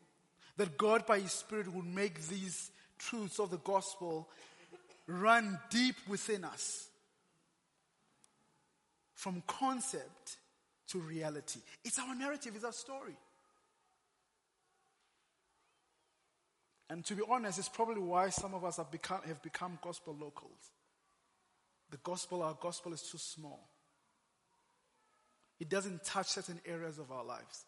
That 0.57 0.77
God, 0.77 1.07
by 1.07 1.21
His 1.21 1.33
Spirit, 1.33 1.73
will 1.73 1.83
make 1.83 2.27
these 2.29 2.71
truths 2.99 3.39
of 3.39 3.51
the 3.51 3.59
gospel 3.59 4.29
run 5.07 5.59
deep 5.71 5.97
within 6.09 6.45
us. 6.45 6.89
From 9.15 9.43
concept 9.47 10.37
to 10.89 10.99
reality. 10.99 11.61
It's 11.85 11.99
our 11.99 12.15
narrative, 12.15 12.53
it's 12.55 12.65
our 12.65 12.73
story. 12.73 13.17
And 16.91 17.05
to 17.07 17.15
be 17.15 17.23
honest, 17.29 17.59
it's 17.59 17.71
probably 17.71 18.03
why 18.03 18.29
some 18.29 18.53
of 18.53 18.65
us 18.65 18.77
have 18.77 18.91
become, 18.91 19.23
have 19.27 19.41
become 19.43 19.79
gospel 19.83 20.15
locals. 20.21 20.71
The 21.93 21.99
gospel, 21.99 22.43
our 22.43 22.57
gospel 22.59 22.95
is 22.95 23.03
too 23.03 23.19
small. 23.19 23.69
It 25.61 25.69
doesn't 25.69 26.03
touch 26.05 26.27
certain 26.27 26.59
areas 26.65 26.99
of 26.99 27.13
our 27.13 27.23
lives. 27.23 27.67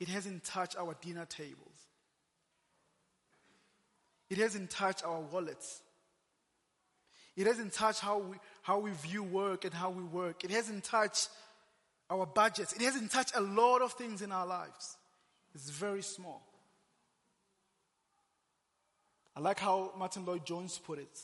It 0.00 0.08
hasn't 0.08 0.42
touched 0.42 0.76
our 0.78 0.96
dinner 1.02 1.26
tables. 1.26 1.68
It 4.30 4.38
hasn't 4.38 4.70
touched 4.70 5.04
our 5.04 5.20
wallets. 5.20 5.82
It 7.36 7.46
hasn't 7.46 7.74
touched 7.74 8.00
how 8.00 8.20
we, 8.20 8.36
how 8.62 8.78
we 8.78 8.92
view 8.92 9.22
work 9.22 9.66
and 9.66 9.74
how 9.74 9.90
we 9.90 10.02
work. 10.02 10.44
It 10.44 10.50
hasn't 10.50 10.82
touched 10.82 11.28
our 12.08 12.24
budgets. 12.24 12.72
It 12.72 12.80
hasn't 12.80 13.10
touched 13.10 13.36
a 13.36 13.42
lot 13.42 13.82
of 13.82 13.92
things 13.92 14.22
in 14.22 14.32
our 14.32 14.46
lives. 14.46 14.96
It's 15.54 15.68
very 15.68 16.02
small. 16.02 16.42
I 19.36 19.40
like 19.40 19.58
how 19.58 19.92
Martyn 19.98 20.24
Lloyd-Jones 20.24 20.80
put 20.82 20.98
it. 20.98 21.20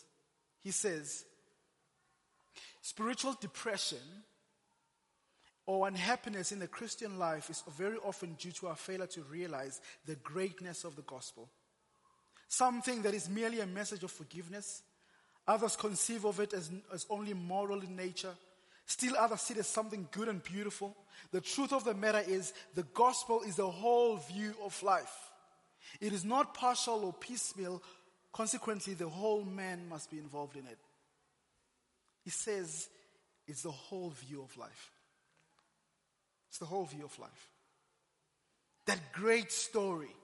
He 0.63 0.71
says, 0.71 1.25
spiritual 2.83 3.37
depression 3.41 3.99
or 5.67 5.87
unhappiness 5.87 6.53
in 6.53 6.59
the 6.59 6.67
Christian 6.67 7.19
life 7.19 7.49
is 7.49 7.63
very 7.79 7.97
often 7.99 8.35
due 8.35 8.53
to 8.53 8.69
our 8.69 8.77
failure 8.77 9.07
to 9.07 9.23
realize 9.23 9.81
the 10.07 10.17
greatness 10.17 10.85
of 10.85 10.97
the 10.97 11.03
gospel. 11.03 11.49
Something 12.49 13.03
that 13.03 13.15
is 13.15 13.29
merely 13.29 13.61
a 13.61 13.67
message 13.67 14.03
of 14.03 14.11
forgiveness. 14.11 14.83
Others 15.47 15.77
conceive 15.77 16.25
of 16.25 16.41
it 16.41 16.53
as, 16.53 16.71
as 16.93 17.07
only 17.09 17.35
moral 17.35 17.81
in 17.81 17.95
nature. 17.95 18.35
Still 18.87 19.15
others 19.17 19.43
see 19.43 19.55
it 19.55 19.61
as 19.61 19.69
something 19.69 20.09
good 20.11 20.27
and 20.27 20.43
beautiful. 20.43 20.97
The 21.31 21.41
truth 21.41 21.73
of 21.73 21.85
the 21.85 21.95
matter 21.95 22.23
is 22.27 22.53
the 22.75 22.83
gospel 22.83 23.43
is 23.43 23.57
the 23.57 23.71
whole 23.71 24.17
view 24.17 24.53
of 24.65 24.83
life. 24.83 25.31
It 26.01 26.13
is 26.13 26.25
not 26.25 26.55
partial 26.55 27.05
or 27.05 27.13
piecemeal. 27.13 27.83
Consequently, 28.33 28.95
the 28.95 29.09
whole 29.09 29.45
man 29.45 29.89
must 29.89 30.11
be 30.11 30.19
involved 30.19 30.57
in 30.57 30.67
it. 30.67 30.79
He 32.25 32.31
says 32.31 32.89
it's 33.47 33.63
the 33.63 33.71
whole 33.71 34.11
view 34.11 34.43
of 34.43 34.57
life. 34.57 34.91
It's 36.49 36.59
the 36.59 36.67
whole 36.67 36.85
view 36.85 37.05
of 37.05 37.19
life. 37.19 37.49
That 38.87 39.13
great 39.13 39.53
story 39.53 40.15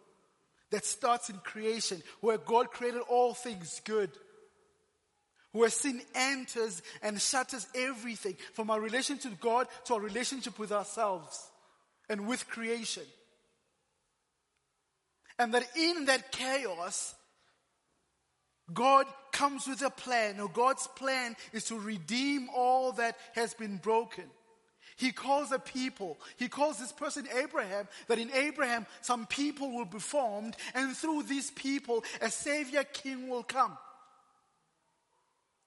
that 0.71 0.85
starts 0.85 1.31
in 1.31 1.37
creation 1.39 2.03
where 2.21 2.39
God 2.39 2.71
created 2.71 3.03
all 3.09 3.35
things 3.35 3.81
good 3.85 4.11
where 5.57 5.71
sin 5.71 6.01
enters 6.15 6.83
and 7.03 7.21
shatters 7.21 7.67
everything 7.75 8.37
from 8.53 8.71
our 8.71 8.81
relationship 8.81 9.33
to 9.33 9.39
God 9.39 9.67
to 9.87 9.95
our 9.95 10.01
relationship 10.01 10.59
with 10.59 10.71
ourselves 10.71 11.51
and 12.09 12.27
with 12.27 12.49
creation. 12.49 13.03
And 15.39 15.53
that 15.55 15.67
in 15.77 16.07
that 16.07 16.31
chaos, 16.31 17.15
God 18.73 19.07
comes 19.33 19.67
with 19.67 19.83
a 19.83 19.91
plan, 19.91 20.41
or 20.41 20.49
God's 20.49 20.87
plan 20.89 21.37
is 21.53 21.65
to 21.65 21.79
redeem 21.79 22.49
all 22.55 22.93
that 22.93 23.17
has 23.35 23.55
been 23.55 23.77
broken. 23.77 24.25
He 24.97 25.13
calls 25.13 25.53
a 25.53 25.59
people, 25.59 26.19
he 26.37 26.49
calls 26.49 26.79
this 26.79 26.93
person 26.93 27.29
Abraham, 27.37 27.87
that 28.09 28.19
in 28.19 28.33
Abraham 28.33 28.87
some 29.03 29.27
people 29.27 29.71
will 29.71 29.85
be 29.85 29.99
formed, 29.99 30.57
and 30.75 30.97
through 30.97 31.25
these 31.25 31.51
people 31.51 32.03
a 32.21 32.31
savior 32.31 32.83
king 32.83 33.29
will 33.29 33.43
come. 33.43 33.77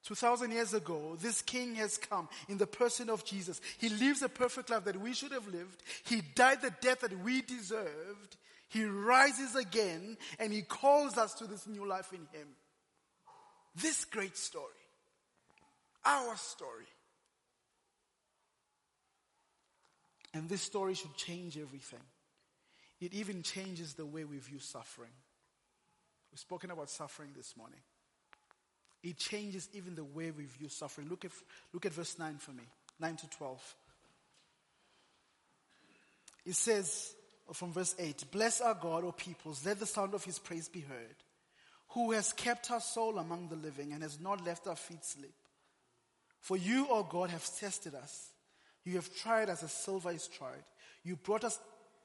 2,000 0.04 0.50
years 0.50 0.74
ago, 0.74 1.16
this 1.20 1.42
king 1.42 1.74
has 1.76 1.98
come 1.98 2.28
in 2.48 2.58
the 2.58 2.66
person 2.66 3.10
of 3.10 3.24
Jesus. 3.24 3.60
He 3.78 3.90
lives 3.90 4.22
a 4.22 4.28
perfect 4.28 4.70
life 4.70 4.84
that 4.84 5.00
we 5.00 5.12
should 5.12 5.32
have 5.32 5.46
lived. 5.46 5.82
He 6.04 6.22
died 6.34 6.62
the 6.62 6.74
death 6.80 7.00
that 7.00 7.22
we 7.22 7.42
deserved. 7.42 8.36
He 8.68 8.84
rises 8.84 9.54
again 9.54 10.16
and 10.38 10.52
he 10.52 10.62
calls 10.62 11.18
us 11.18 11.34
to 11.34 11.46
this 11.46 11.66
new 11.66 11.86
life 11.86 12.12
in 12.12 12.26
him. 12.32 12.48
This 13.82 14.04
great 14.04 14.36
story, 14.36 14.64
our 16.04 16.36
story. 16.36 16.86
And 20.32 20.48
this 20.48 20.62
story 20.62 20.94
should 20.94 21.16
change 21.16 21.58
everything. 21.58 22.00
It 23.00 23.14
even 23.14 23.42
changes 23.42 23.94
the 23.94 24.06
way 24.06 24.24
we 24.24 24.38
view 24.38 24.58
suffering. 24.58 25.10
We've 26.30 26.38
spoken 26.38 26.70
about 26.70 26.90
suffering 26.90 27.30
this 27.36 27.56
morning. 27.56 27.80
It 29.02 29.16
changes 29.16 29.68
even 29.72 29.94
the 29.94 30.04
way 30.04 30.30
we 30.30 30.44
view 30.44 30.68
suffering. 30.68 31.08
Look 31.08 31.24
at, 31.24 31.32
look 31.72 31.86
at 31.86 31.92
verse 31.92 32.18
9 32.18 32.36
for 32.36 32.52
me 32.52 32.64
9 33.00 33.16
to 33.16 33.30
12. 33.30 33.76
It 36.46 36.54
says 36.54 37.14
from 37.52 37.72
verse 37.72 37.94
8 37.98 38.24
Bless 38.30 38.60
our 38.60 38.74
God, 38.74 39.04
O 39.04 39.12
peoples, 39.12 39.64
let 39.64 39.80
the 39.80 39.86
sound 39.86 40.14
of 40.14 40.24
his 40.24 40.38
praise 40.38 40.68
be 40.68 40.80
heard, 40.80 41.16
who 41.90 42.12
has 42.12 42.32
kept 42.32 42.70
our 42.70 42.80
soul 42.80 43.18
among 43.18 43.48
the 43.48 43.56
living 43.56 43.92
and 43.92 44.02
has 44.02 44.20
not 44.20 44.44
left 44.44 44.66
our 44.66 44.76
feet 44.76 45.04
sleep. 45.04 45.34
For 46.40 46.56
you, 46.56 46.86
O 46.88 47.02
God, 47.02 47.30
have 47.30 47.44
tested 47.56 47.94
us. 47.94 48.28
You 48.84 48.94
have 48.94 49.14
tried 49.14 49.50
us 49.50 49.62
as 49.62 49.72
silver 49.72 50.10
is 50.10 50.26
tried. 50.26 50.64
You 51.04 51.16
brought 51.16 51.44
us, 51.44 51.58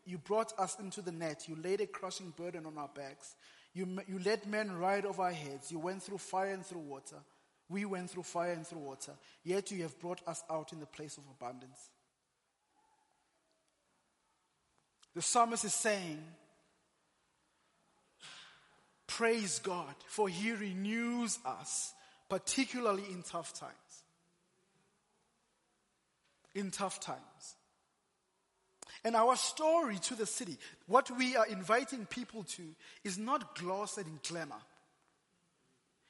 you 0.05 0.17
brought 0.17 0.57
us 0.59 0.77
into 0.79 1.01
the 1.01 1.11
net. 1.11 1.47
You 1.47 1.55
laid 1.63 1.81
a 1.81 1.87
crushing 1.87 2.33
burden 2.35 2.65
on 2.65 2.77
our 2.77 2.89
backs. 2.93 3.35
You, 3.73 3.87
you 4.07 4.19
let 4.25 4.47
men 4.47 4.75
ride 4.77 5.05
over 5.05 5.23
our 5.23 5.31
heads. 5.31 5.71
You 5.71 5.79
went 5.79 6.01
through 6.01 6.17
fire 6.17 6.53
and 6.53 6.65
through 6.65 6.79
water. 6.79 7.17
We 7.69 7.85
went 7.85 8.09
through 8.09 8.23
fire 8.23 8.51
and 8.51 8.65
through 8.65 8.79
water. 8.79 9.13
Yet 9.43 9.71
you 9.71 9.83
have 9.83 9.99
brought 9.99 10.21
us 10.27 10.43
out 10.49 10.73
in 10.73 10.79
the 10.79 10.85
place 10.85 11.17
of 11.17 11.23
abundance. 11.29 11.89
The 15.15 15.21
psalmist 15.21 15.63
is 15.63 15.73
saying, 15.73 16.21
Praise 19.07 19.59
God, 19.59 19.93
for 20.07 20.27
he 20.27 20.51
renews 20.51 21.39
us, 21.45 21.93
particularly 22.29 23.03
in 23.11 23.21
tough 23.21 23.53
times. 23.53 23.71
In 26.53 26.71
tough 26.71 26.99
times. 26.99 27.19
And 29.03 29.15
our 29.15 29.35
story 29.35 29.97
to 29.99 30.15
the 30.15 30.25
city, 30.25 30.57
what 30.87 31.11
we 31.11 31.35
are 31.35 31.45
inviting 31.45 32.07
people 32.07 32.43
to, 32.43 32.63
is 33.03 33.19
not 33.19 33.55
glossed 33.55 33.99
in 33.99 34.19
glamour. 34.27 34.55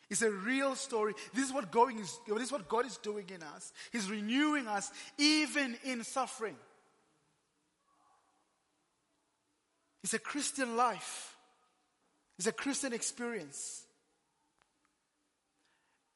It's 0.09 0.21
a 0.21 0.31
real 0.31 0.75
story. 0.75 1.13
This 1.33 1.47
is 1.47 1.53
what 1.53 1.71
going 1.71 1.99
is, 1.99 2.17
this 2.27 2.43
is 2.43 2.51
what 2.51 2.69
God 2.69 2.85
is 2.85 2.97
doing 2.97 3.25
in 3.33 3.43
us. 3.43 3.73
He's 3.91 4.09
renewing 4.09 4.67
us 4.67 4.91
even 5.17 5.75
in 5.83 6.03
suffering. 6.03 6.55
It's 10.03 10.13
a 10.13 10.19
Christian 10.19 10.77
life. 10.77 11.34
It's 12.37 12.47
a 12.47 12.51
Christian 12.51 12.93
experience. 12.93 13.83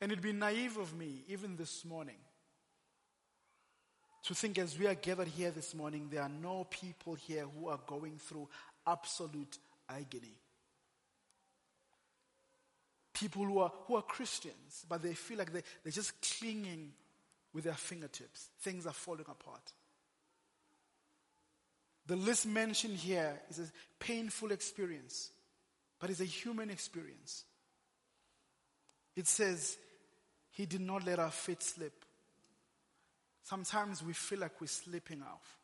And 0.01 0.12
it'd 0.12 0.23
be 0.23 0.34
naive 0.34 0.77
of 0.77 0.95
me, 0.95 1.23
even 1.27 1.58
this 1.58 1.84
morning, 1.84 2.15
to 4.23 4.34
think 4.34 4.58
as 4.58 4.77
we 4.77 4.88
are 4.88 4.95
gathered 4.95 5.27
here 5.27 5.51
this 5.51 5.73
morning, 5.73 6.08
there 6.10 6.21
are 6.21 6.29
no 6.29 6.65
people 6.69 7.15
here 7.15 7.45
who 7.45 7.67
are 7.67 7.79
going 7.86 8.17
through 8.17 8.47
absolute 8.88 9.58
agony. 9.89 10.36
People 13.13 13.43
who 13.43 13.60
are, 13.60 13.71
who 13.86 13.95
are 13.95 14.01
Christians, 14.01 14.86
but 14.88 15.01
they 15.01 15.13
feel 15.13 15.38
like 15.38 15.51
they, 15.51 15.63
they're 15.84 15.91
just 15.91 16.13
clinging 16.21 16.93
with 17.53 17.65
their 17.65 17.73
fingertips. 17.73 18.49
Things 18.62 18.86
are 18.86 18.93
falling 18.93 19.25
apart. 19.29 19.73
The 22.05 22.15
list 22.15 22.45
mentioned 22.45 22.95
here 22.95 23.39
is 23.49 23.60
a 23.60 23.63
painful 23.99 24.51
experience, 24.51 25.32
but 25.99 26.09
it's 26.09 26.21
a 26.21 26.25
human 26.25 26.69
experience. 26.69 27.43
It 29.15 29.27
says, 29.27 29.77
He 30.51 30.65
did 30.65 30.81
not 30.81 31.05
let 31.05 31.19
our 31.19 31.31
feet 31.31 31.62
slip. 31.62 32.05
Sometimes 33.43 34.03
we 34.03 34.13
feel 34.13 34.39
like 34.39 34.62
we're 34.62 34.67
slipping 34.67 35.21
off. 35.21 35.57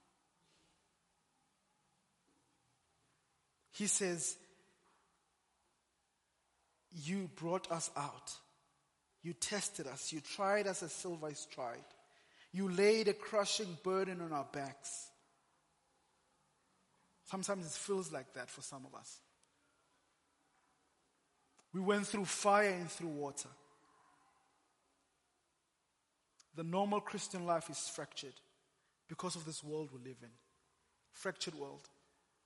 He 3.72 3.88
says, 3.88 4.36
You 6.92 7.30
brought 7.36 7.72
us 7.72 7.92
out. 7.96 8.34
You 9.22 9.34
tested 9.34 9.88
us. 9.88 10.14
You 10.14 10.22
tried 10.22 10.68
us 10.68 10.84
as 10.84 10.92
silver 10.92 11.30
is 11.30 11.48
tried. 11.52 11.84
You 12.52 12.70
laid 12.70 13.08
a 13.08 13.14
crushing 13.14 13.78
burden 13.84 14.22
on 14.22 14.32
our 14.32 14.48
backs. 14.52 15.10
Sometimes 17.26 17.66
it 17.66 17.72
feels 17.72 18.12
like 18.12 18.34
that 18.34 18.50
for 18.50 18.62
some 18.62 18.86
of 18.86 18.94
us. 18.98 19.20
We 21.76 21.82
went 21.82 22.08
through 22.08 22.24
fire 22.24 22.70
and 22.70 22.90
through 22.90 23.10
water. 23.10 23.50
The 26.56 26.64
normal 26.64 27.02
Christian 27.02 27.46
life 27.46 27.70
is 27.70 27.90
fractured 27.90 28.36
because 29.10 29.36
of 29.36 29.44
this 29.44 29.62
world 29.62 29.90
we 29.92 30.00
live 30.00 30.20
in. 30.22 30.30
Fractured 31.12 31.54
world. 31.54 31.90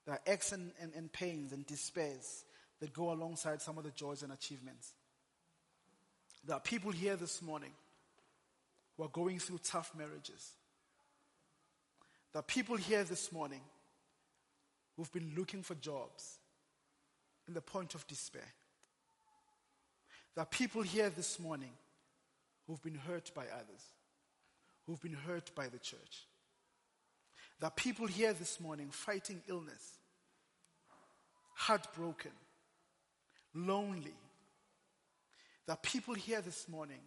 There 0.07 0.15
are 0.15 0.21
aches 0.25 0.51
and, 0.51 0.71
and, 0.81 0.93
and 0.95 1.13
pains 1.13 1.53
and 1.53 1.63
despairs 1.67 2.43
that 2.79 2.91
go 2.91 3.11
alongside 3.11 3.61
some 3.61 3.77
of 3.77 3.83
the 3.83 3.91
joys 3.91 4.23
and 4.23 4.33
achievements. 4.33 4.93
There 6.43 6.55
are 6.55 6.61
people 6.61 6.89
here 6.89 7.15
this 7.15 7.39
morning 7.43 7.73
who 8.97 9.03
are 9.03 9.09
going 9.09 9.37
through 9.37 9.59
tough 9.59 9.91
marriages. 9.95 10.53
There 12.33 12.39
are 12.39 12.43
people 12.43 12.77
here 12.77 13.03
this 13.03 13.31
morning 13.31 13.61
who've 14.97 15.11
been 15.11 15.33
looking 15.37 15.61
for 15.61 15.75
jobs 15.75 16.39
in 17.47 17.53
the 17.53 17.61
point 17.61 17.93
of 17.93 18.07
despair. 18.07 18.55
There 20.39 20.43
are 20.43 20.57
people 20.57 20.83
here 20.83 21.09
this 21.09 21.37
morning 21.37 21.73
who've 22.65 22.81
been 22.81 22.95
hurt 22.95 23.29
by 23.35 23.43
others, 23.53 23.83
who've 24.85 25.01
been 25.01 25.17
hurt 25.27 25.53
by 25.53 25.67
the 25.67 25.79
church. 25.79 26.27
There 27.59 27.67
are 27.67 27.71
people 27.71 28.07
here 28.07 28.31
this 28.31 28.57
morning 28.61 28.87
fighting 28.89 29.41
illness, 29.49 29.97
heartbroken, 31.55 32.31
lonely. 33.53 34.15
There 35.65 35.73
are 35.73 35.79
people 35.83 36.13
here 36.13 36.39
this 36.39 36.69
morning 36.69 37.01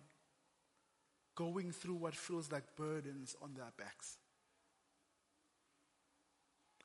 going 1.35 1.73
through 1.73 1.95
what 1.95 2.15
feels 2.15 2.53
like 2.53 2.77
burdens 2.77 3.35
on 3.41 3.55
their 3.55 3.73
backs. 3.79 4.19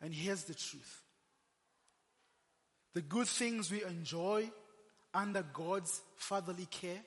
And 0.01 0.13
here's 0.13 0.43
the 0.45 0.55
truth 0.55 1.01
the 2.93 3.01
good 3.01 3.27
things 3.27 3.69
we 3.69 3.83
enjoy 3.83 4.49
under 5.17 5.43
God's 5.51 6.01
fatherly 6.15 6.67
care, 6.69 7.01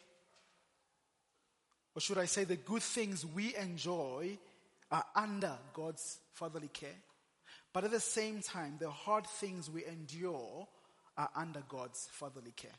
or 1.94 2.00
should 2.00 2.18
I 2.18 2.24
say, 2.24 2.42
the 2.42 2.56
good 2.56 2.82
things 2.82 3.24
we 3.24 3.54
enjoy 3.54 4.36
are 4.90 5.04
under 5.14 5.52
God's 5.72 6.18
fatherly 6.32 6.68
care. 6.72 6.98
But 7.72 7.84
at 7.84 7.92
the 7.92 8.00
same 8.00 8.42
time, 8.42 8.76
the 8.80 8.90
hard 8.90 9.26
things 9.26 9.70
we 9.70 9.84
endure 9.86 10.66
are 11.16 11.30
under 11.36 11.62
God's 11.68 12.08
fatherly 12.10 12.52
care. 12.56 12.70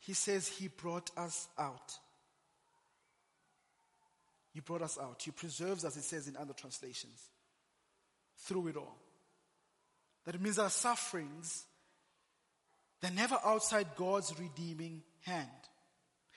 He 0.00 0.12
says 0.12 0.48
he 0.48 0.66
brought 0.66 1.10
us 1.16 1.46
out. 1.56 1.92
He 4.52 4.58
brought 4.58 4.82
us 4.82 4.98
out. 5.00 5.22
He 5.22 5.30
preserves 5.30 5.84
us, 5.84 5.96
it 5.96 6.02
says 6.02 6.26
in 6.26 6.36
other 6.36 6.54
translations, 6.54 7.28
through 8.38 8.68
it 8.68 8.76
all. 8.76 8.96
That 10.26 10.40
means 10.40 10.58
our 10.58 10.70
sufferings, 10.70 11.64
they're 13.00 13.10
never 13.10 13.38
outside 13.44 13.88
God's 13.96 14.34
redeeming 14.38 15.02
hand. 15.22 15.48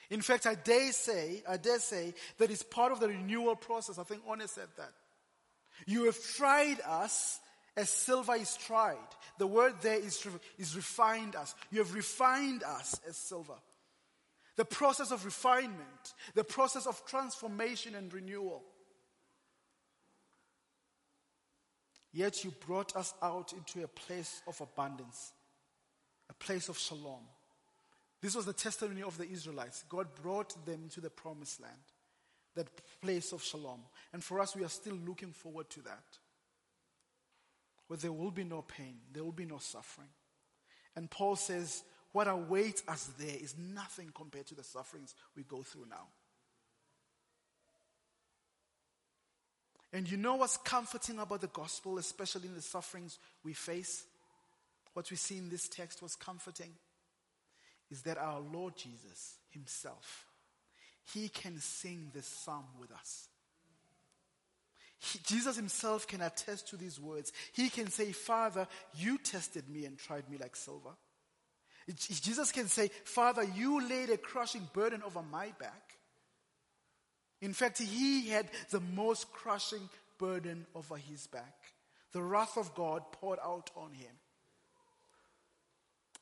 In 0.09 0.21
fact, 0.21 0.45
I 0.45 0.55
dare 0.55 0.91
say, 0.91 1.43
I 1.47 1.57
dare 1.57 1.79
say 1.79 2.13
that 2.37 2.51
it's 2.51 2.63
part 2.63 2.91
of 2.91 2.99
the 2.99 3.07
renewal 3.07 3.55
process. 3.55 3.97
I 3.97 4.03
think 4.03 4.25
One 4.27 4.45
said 4.47 4.67
that. 4.77 4.91
You 5.85 6.05
have 6.05 6.21
tried 6.35 6.79
us 6.85 7.39
as 7.75 7.89
silver 7.89 8.35
is 8.35 8.55
tried. 8.55 8.97
The 9.39 9.47
word 9.47 9.73
there 9.81 9.97
is, 9.97 10.25
is 10.57 10.75
refined 10.75 11.35
us. 11.35 11.55
You 11.71 11.79
have 11.79 11.93
refined 11.93 12.63
us 12.63 12.99
as 13.07 13.17
silver. 13.17 13.55
The 14.55 14.65
process 14.65 15.11
of 15.11 15.25
refinement, 15.25 16.13
the 16.35 16.43
process 16.43 16.85
of 16.85 17.03
transformation 17.07 17.95
and 17.95 18.13
renewal. 18.13 18.63
Yet 22.13 22.43
you 22.43 22.53
brought 22.65 22.95
us 22.95 23.13
out 23.21 23.53
into 23.53 23.83
a 23.83 23.87
place 23.87 24.41
of 24.47 24.61
abundance, 24.61 25.33
a 26.29 26.33
place 26.35 26.69
of 26.69 26.77
shalom. 26.77 27.23
This 28.21 28.35
was 28.35 28.45
the 28.45 28.53
testimony 28.53 29.01
of 29.01 29.17
the 29.17 29.27
Israelites. 29.27 29.83
God 29.89 30.07
brought 30.21 30.65
them 30.65 30.87
to 30.93 31.01
the 31.01 31.09
promised 31.09 31.59
land, 31.59 31.73
that 32.55 32.67
place 33.01 33.33
of 33.33 33.43
shalom. 33.43 33.81
And 34.13 34.23
for 34.23 34.39
us, 34.39 34.55
we 34.55 34.63
are 34.63 34.69
still 34.69 34.97
looking 35.05 35.31
forward 35.31 35.69
to 35.71 35.81
that 35.81 36.03
where 37.87 37.97
there 37.97 38.13
will 38.13 38.31
be 38.31 38.43
no 38.43 38.61
pain, 38.61 38.95
there 39.11 39.23
will 39.23 39.31
be 39.31 39.45
no 39.45 39.57
suffering. 39.57 40.07
And 40.95 41.09
Paul 41.09 41.35
says, 41.35 41.83
what 42.11 42.27
awaits 42.27 42.83
us 42.87 43.09
there 43.17 43.35
is 43.39 43.55
nothing 43.57 44.11
compared 44.15 44.47
to 44.47 44.55
the 44.55 44.63
sufferings 44.63 45.15
we 45.35 45.43
go 45.43 45.63
through 45.63 45.87
now. 45.89 46.07
And 49.93 50.09
you 50.09 50.17
know 50.17 50.35
what's 50.35 50.57
comforting 50.57 51.19
about 51.19 51.41
the 51.41 51.47
gospel, 51.47 51.99
especially 51.99 52.47
in 52.47 52.55
the 52.55 52.61
sufferings 52.61 53.19
we 53.43 53.53
face? 53.53 54.03
What 54.93 55.09
we 55.11 55.17
see 55.17 55.37
in 55.37 55.49
this 55.49 55.69
text 55.69 56.01
was 56.01 56.15
comforting 56.15 56.71
is 57.91 58.01
that 58.01 58.17
our 58.17 58.39
Lord 58.39 58.75
Jesus 58.75 59.35
Himself, 59.51 60.25
He 61.13 61.29
can 61.29 61.59
sing 61.59 62.09
this 62.13 62.25
psalm 62.25 62.65
with 62.79 62.91
us. 62.91 63.27
He, 64.97 65.19
Jesus 65.25 65.57
himself 65.57 66.07
can 66.07 66.21
attest 66.21 66.69
to 66.69 66.77
these 66.77 66.99
words. 66.99 67.33
He 67.51 67.69
can 67.69 67.89
say, 67.89 68.13
Father, 68.13 68.67
you 68.95 69.17
tested 69.17 69.69
me 69.69 69.85
and 69.85 69.97
tried 69.97 70.29
me 70.29 70.37
like 70.37 70.55
silver. 70.55 70.91
Jesus 71.97 72.53
can 72.53 72.67
say, 72.67 72.89
Father, 73.03 73.43
you 73.43 73.85
laid 73.87 74.09
a 74.09 74.17
crushing 74.17 74.67
burden 74.73 75.03
over 75.05 75.21
my 75.21 75.51
back. 75.59 75.92
In 77.43 77.51
fact, 77.51 77.79
he 77.79 78.29
had 78.29 78.47
the 78.69 78.79
most 78.79 79.29
crushing 79.33 79.89
burden 80.17 80.65
over 80.73 80.95
his 80.95 81.27
back. 81.27 81.53
The 82.13 82.21
wrath 82.21 82.57
of 82.57 82.73
God 82.73 83.11
poured 83.11 83.39
out 83.43 83.69
on 83.75 83.91
him. 83.91 84.11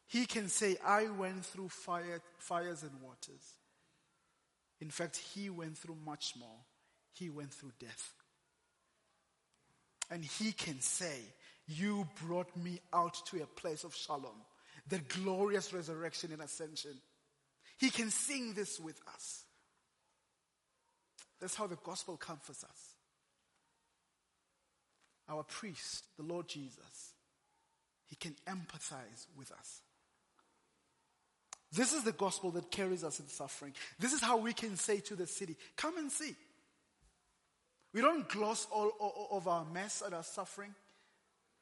He 0.08 0.26
can 0.26 0.48
say, 0.48 0.78
I 0.84 1.10
went 1.10 1.46
through 1.46 1.70
fire, 1.70 2.22
fires 2.40 2.82
and 2.82 3.00
waters. 3.04 3.54
In 4.80 4.90
fact, 4.90 5.16
he 5.16 5.52
went 5.52 5.78
through 5.78 5.98
much 6.04 6.34
more. 6.40 6.58
He 7.14 7.30
went 7.30 7.54
through 7.54 7.74
death. 7.80 8.14
And 10.10 10.26
he 10.26 10.54
can 10.54 10.82
say, 10.82 11.20
You 11.68 12.08
brought 12.26 12.58
me 12.58 12.80
out 12.92 13.24
to 13.28 13.44
a 13.44 13.46
place 13.46 13.84
of 13.84 13.96
shalom, 13.96 14.42
the 14.90 14.98
glorious 14.98 15.72
resurrection 15.72 16.32
and 16.34 16.42
ascension. 16.42 17.00
He 17.78 17.92
can 17.92 18.10
sing 18.10 18.56
this 18.56 18.80
with 18.80 19.00
us. 19.14 19.44
That's 21.42 21.56
how 21.56 21.66
the 21.66 21.78
gospel 21.84 22.16
comforts 22.18 22.64
us. 22.64 22.96
Our 25.28 25.44
priest, 25.44 26.06
the 26.18 26.24
Lord 26.24 26.48
Jesus, 26.48 27.14
he 28.08 28.16
can 28.16 28.36
empathize 28.48 29.26
with 29.36 29.52
us. 29.52 29.82
This 31.74 31.94
is 31.94 32.04
the 32.04 32.12
gospel 32.12 32.52
that 32.52 32.70
carries 32.70 33.04
us 33.04 33.20
in 33.20 33.28
suffering. 33.28 33.74
This 33.98 34.14
is 34.14 34.22
how 34.22 34.38
we 34.38 34.54
can 34.54 34.76
say 34.76 35.00
to 35.00 35.16
the 35.16 35.26
city, 35.26 35.56
Come 35.78 35.98
and 35.98 36.12
see. 36.12 36.36
We 37.94 38.02
don't 38.02 38.28
gloss 38.30 38.68
all, 38.72 38.92
over 39.32 39.50
our 39.50 39.66
mess 39.66 40.02
and 40.06 40.14
our 40.14 40.24
suffering, 40.24 40.74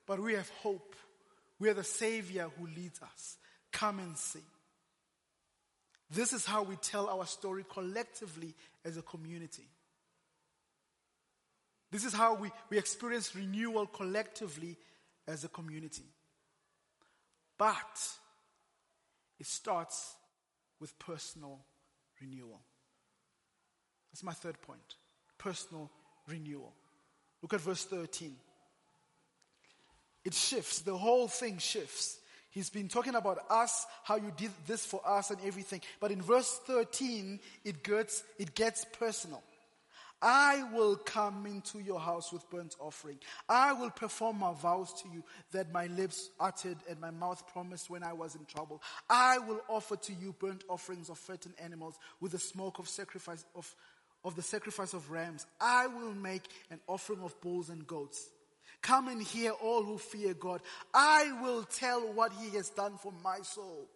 but 0.06 0.20
we 0.20 0.34
have 0.34 0.50
hope. 0.62 0.96
We 1.60 1.70
are 1.70 1.74
the 1.74 1.84
Savior 1.84 2.50
who 2.58 2.68
leads 2.68 3.02
us. 3.02 3.38
Come 3.72 4.00
and 4.00 4.18
see. 4.18 4.44
This 6.10 6.34
is 6.34 6.45
how 6.45 6.63
we 6.63 6.76
tell 6.78 7.08
our 7.08 7.26
story 7.26 7.65
collectively 7.72 8.56
as 8.84 8.98
a 8.98 9.02
community. 9.02 9.67
This 11.91 12.06
is 12.06 12.13
how 12.13 12.36
we, 12.36 12.52
we 12.69 12.78
experience 12.78 13.36
renewal 13.36 13.86
collectively 13.86 14.78
as 15.28 15.43
a 15.43 15.50
community. 15.50 16.06
But 17.58 17.76
it 19.39 19.45
starts 19.45 20.15
with 20.80 20.98
personal 21.00 21.60
renewal. 22.22 22.62
That's 24.12 24.24
my 24.24 24.34
third 24.34 24.62
point 24.62 24.95
personal 25.38 25.89
renewal. 26.28 26.74
Look 27.41 27.54
at 27.54 27.62
verse 27.62 27.86
13. 27.86 28.36
It 30.26 30.34
shifts, 30.34 30.82
the 30.82 30.98
whole 30.98 31.30
thing 31.30 31.58
shifts. 31.58 32.19
He's 32.52 32.70
been 32.70 32.88
talking 32.88 33.16
about 33.16 33.40
us, 33.50 33.86
how 34.04 34.16
you 34.16 34.32
did 34.36 34.52
this 34.66 34.86
for 34.86 35.02
us 35.06 35.30
and 35.30 35.40
everything. 35.46 35.82
But 36.00 36.12
in 36.12 36.22
verse 36.22 36.60
13, 36.66 37.40
it 37.64 37.84
gets, 37.84 38.24
it 38.40 38.56
gets 38.56 38.86
personal. 38.98 39.44
I 40.22 40.64
will 40.74 40.98
come 40.98 41.46
into 41.46 41.80
your 41.80 42.00
house 42.00 42.34
with 42.34 42.50
burnt 42.50 42.76
offering. 42.80 43.20
I 43.48 43.72
will 43.74 43.90
perform 43.90 44.40
my 44.40 44.54
vows 44.54 44.94
to 45.02 45.10
you 45.14 45.24
that 45.54 45.72
my 45.72 45.88
lips 45.88 46.30
uttered 46.40 46.78
and 46.90 47.00
my 47.00 47.12
mouth 47.12 47.48
promised 47.54 47.90
when 47.90 48.04
I 48.04 48.14
was 48.14 48.36
in 48.36 48.44
trouble. 48.46 48.82
I 49.10 49.38
will 49.38 49.62
offer 49.70 49.96
to 49.96 50.14
you 50.14 50.36
burnt 50.38 50.66
offerings 50.68 51.10
of 51.10 51.18
fattened 51.18 51.56
animals 51.64 51.98
with 52.20 52.34
the 52.34 52.40
smoke 52.40 52.80
of 52.80 52.90
sacrifice 52.90 53.46
of, 53.56 53.74
of 54.26 54.36
the 54.36 54.42
sacrifice 54.42 54.94
of 54.94 55.10
rams. 55.10 55.46
I 55.62 55.88
will 55.88 56.14
make 56.14 56.44
an 56.70 56.80
offering 56.88 57.22
of 57.22 57.40
bulls 57.40 57.70
and 57.70 57.88
goats. 57.88 58.28
Come 58.82 59.10
and 59.10 59.22
hear 59.22 59.52
all 59.52 59.84
who 59.84 59.98
fear 59.98 60.34
God. 60.34 60.62
I 60.94 61.32
will 61.42 61.63
tell 61.63 62.02
what 62.13 62.32
he 62.34 62.56
has 62.58 62.70
done 62.70 62.98
for 62.98 63.13
my 63.24 63.39
soul. 63.42 63.88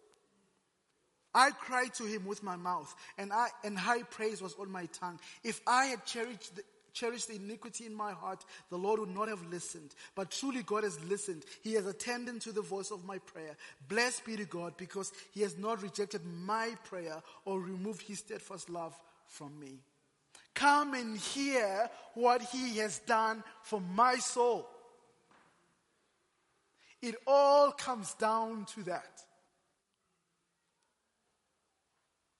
I 1.34 1.50
cried 1.50 1.92
to 1.94 2.04
him 2.04 2.26
with 2.26 2.42
my 2.42 2.54
mouth, 2.56 2.94
and, 3.18 3.32
I, 3.32 3.48
and 3.64 3.76
high 3.76 4.02
praise 4.02 4.40
was 4.40 4.54
on 4.54 4.70
my 4.70 4.86
tongue. 4.86 5.18
If 5.42 5.60
I 5.66 5.86
had 5.86 6.04
cherished 6.04 6.54
the, 6.54 6.62
cherished 6.92 7.26
the 7.26 7.34
iniquity 7.34 7.86
in 7.86 7.94
my 7.94 8.12
heart, 8.12 8.44
the 8.70 8.78
Lord 8.78 9.00
would 9.00 9.12
not 9.12 9.28
have 9.28 9.44
listened. 9.50 9.96
But 10.14 10.30
truly, 10.30 10.62
God 10.62 10.84
has 10.84 11.02
listened. 11.04 11.44
He 11.62 11.74
has 11.74 11.86
attended 11.86 12.40
to 12.42 12.52
the 12.52 12.62
voice 12.62 12.92
of 12.92 13.04
my 13.04 13.18
prayer. 13.18 13.56
Blessed 13.88 14.24
be 14.24 14.36
to 14.36 14.44
God, 14.44 14.74
because 14.76 15.12
He 15.32 15.40
has 15.40 15.58
not 15.58 15.82
rejected 15.82 16.20
my 16.24 16.70
prayer 16.84 17.20
or 17.44 17.58
removed 17.58 18.02
His 18.02 18.20
steadfast 18.20 18.70
love 18.70 18.96
from 19.26 19.58
me. 19.58 19.80
Come 20.54 20.94
and 20.94 21.18
hear 21.18 21.90
what 22.14 22.42
He 22.42 22.78
has 22.78 23.00
done 23.00 23.42
for 23.62 23.80
my 23.80 24.16
soul. 24.16 24.68
It 27.04 27.16
all 27.26 27.70
comes 27.70 28.14
down 28.14 28.64
to 28.76 28.82
that. 28.84 29.20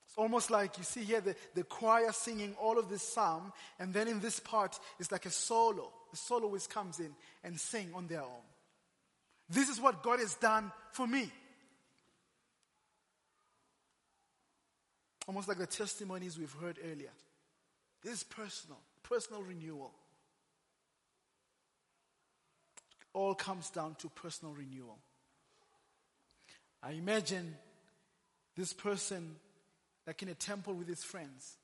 It's 0.07 0.17
almost 0.17 0.51
like 0.51 0.79
you 0.79 0.85
see 0.85 1.05
here 1.05 1.21
the, 1.21 1.37
the 1.55 1.65
choir 1.65 2.13
singing 2.13 2.55
all 2.59 2.79
of 2.79 2.89
this 2.89 3.03
psalm, 3.03 3.53
and 3.79 3.93
then 3.93 4.09
in 4.09 4.21
this 4.21 4.41
part, 4.41 4.79
it's 4.99 5.13
like 5.13 5.27
a 5.27 5.31
solo. 5.31 5.93
The 6.13 6.17
soloist 6.17 6.71
comes 6.71 6.99
in 6.99 7.11
and 7.43 7.61
sing 7.61 7.91
on 7.95 8.07
their 8.07 8.23
own. 8.23 8.47
This 9.51 9.69
is 9.69 9.79
what 9.79 10.03
God 10.03 10.19
has 10.21 10.35
done 10.37 10.73
for 10.93 11.07
me. 11.07 11.31
Almost 15.29 15.49
like 15.49 15.59
the 15.59 15.67
testimonies 15.67 16.39
we've 16.39 16.57
heard 16.59 16.79
earlier. 16.91 17.13
This 18.03 18.15
is 18.15 18.23
personal, 18.23 18.79
personal 19.03 19.43
renewal. 19.43 19.93
All 23.15 23.35
comes 23.35 23.71
down 23.71 23.95
to 24.01 24.11
personal 24.11 24.53
renewal. 24.53 24.99
I 26.83 26.91
imagine 26.91 27.55
this 28.57 28.75
person 28.75 29.37
like 30.07 30.23
in 30.23 30.29
a 30.29 30.35
temple 30.35 30.75
with 30.75 30.89
his 30.89 31.03
friends. 31.03 31.57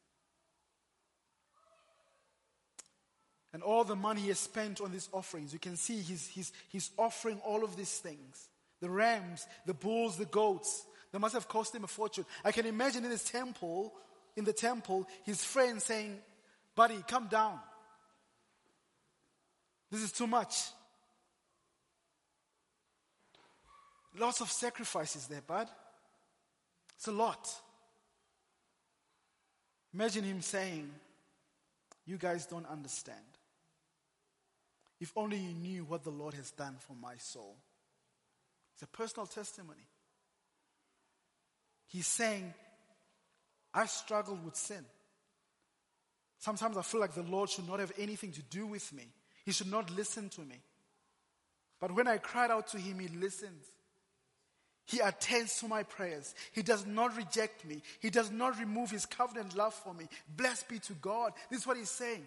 And 3.52 3.62
all 3.62 3.84
the 3.84 3.96
money 3.96 4.22
he 4.22 4.28
has 4.28 4.38
spent 4.38 4.80
on 4.80 4.92
these 4.92 5.08
offerings, 5.12 5.52
you 5.52 5.58
can 5.58 5.76
see 5.76 5.96
he's, 5.96 6.28
he's, 6.28 6.52
he's 6.68 6.90
offering 6.96 7.38
all 7.44 7.64
of 7.64 7.76
these 7.76 7.98
things 7.98 8.48
the 8.80 8.88
rams, 8.88 9.46
the 9.66 9.74
bulls, 9.74 10.16
the 10.16 10.24
goats. 10.24 10.86
They 11.12 11.18
must 11.18 11.34
have 11.34 11.48
cost 11.48 11.74
him 11.74 11.84
a 11.84 11.86
fortune. 11.86 12.24
I 12.42 12.52
can 12.52 12.64
imagine 12.64 13.04
in 13.04 13.10
his 13.10 13.24
temple, 13.24 13.92
in 14.36 14.44
the 14.44 14.54
temple, 14.54 15.06
his 15.24 15.44
friends 15.44 15.84
saying, 15.84 16.16
Buddy, 16.74 17.02
come 17.06 17.26
down. 17.26 17.58
This 19.90 20.00
is 20.00 20.12
too 20.12 20.26
much. 20.26 20.70
Lots 24.18 24.40
of 24.40 24.50
sacrifices 24.50 25.26
there, 25.26 25.42
bud. 25.46 25.68
It's 26.96 27.08
a 27.08 27.12
lot. 27.12 27.48
Imagine 29.94 30.24
him 30.24 30.40
saying, 30.40 30.90
You 32.06 32.16
guys 32.16 32.46
don't 32.46 32.66
understand. 32.66 33.18
If 35.00 35.12
only 35.16 35.38
you 35.38 35.54
knew 35.54 35.84
what 35.84 36.04
the 36.04 36.10
Lord 36.10 36.34
has 36.34 36.50
done 36.50 36.76
for 36.78 36.94
my 36.94 37.16
soul. 37.16 37.56
It's 38.74 38.82
a 38.82 38.86
personal 38.86 39.26
testimony. 39.26 39.86
He's 41.86 42.06
saying, 42.06 42.52
I 43.72 43.86
struggled 43.86 44.44
with 44.44 44.56
sin. 44.56 44.84
Sometimes 46.38 46.76
I 46.76 46.82
feel 46.82 47.00
like 47.00 47.14
the 47.14 47.22
Lord 47.22 47.50
should 47.50 47.68
not 47.68 47.80
have 47.80 47.92
anything 47.98 48.32
to 48.32 48.42
do 48.42 48.66
with 48.66 48.92
me. 48.92 49.04
He 49.44 49.52
should 49.52 49.70
not 49.70 49.94
listen 49.94 50.28
to 50.30 50.40
me. 50.42 50.60
But 51.80 51.94
when 51.94 52.06
I 52.06 52.18
cried 52.18 52.50
out 52.50 52.68
to 52.68 52.78
Him, 52.78 52.98
He 52.98 53.08
listens. 53.08 53.64
He 54.90 54.98
attends 54.98 55.60
to 55.60 55.68
my 55.68 55.84
prayers. 55.84 56.34
He 56.50 56.62
does 56.62 56.84
not 56.84 57.16
reject 57.16 57.64
me. 57.64 57.80
He 58.00 58.10
does 58.10 58.32
not 58.32 58.58
remove 58.58 58.90
his 58.90 59.06
covenant 59.06 59.56
love 59.56 59.72
for 59.72 59.94
me. 59.94 60.06
Blessed 60.36 60.68
be 60.68 60.80
to 60.80 60.94
God. 60.94 61.32
This 61.48 61.60
is 61.60 61.66
what 61.66 61.76
he's 61.76 61.90
saying. 61.90 62.26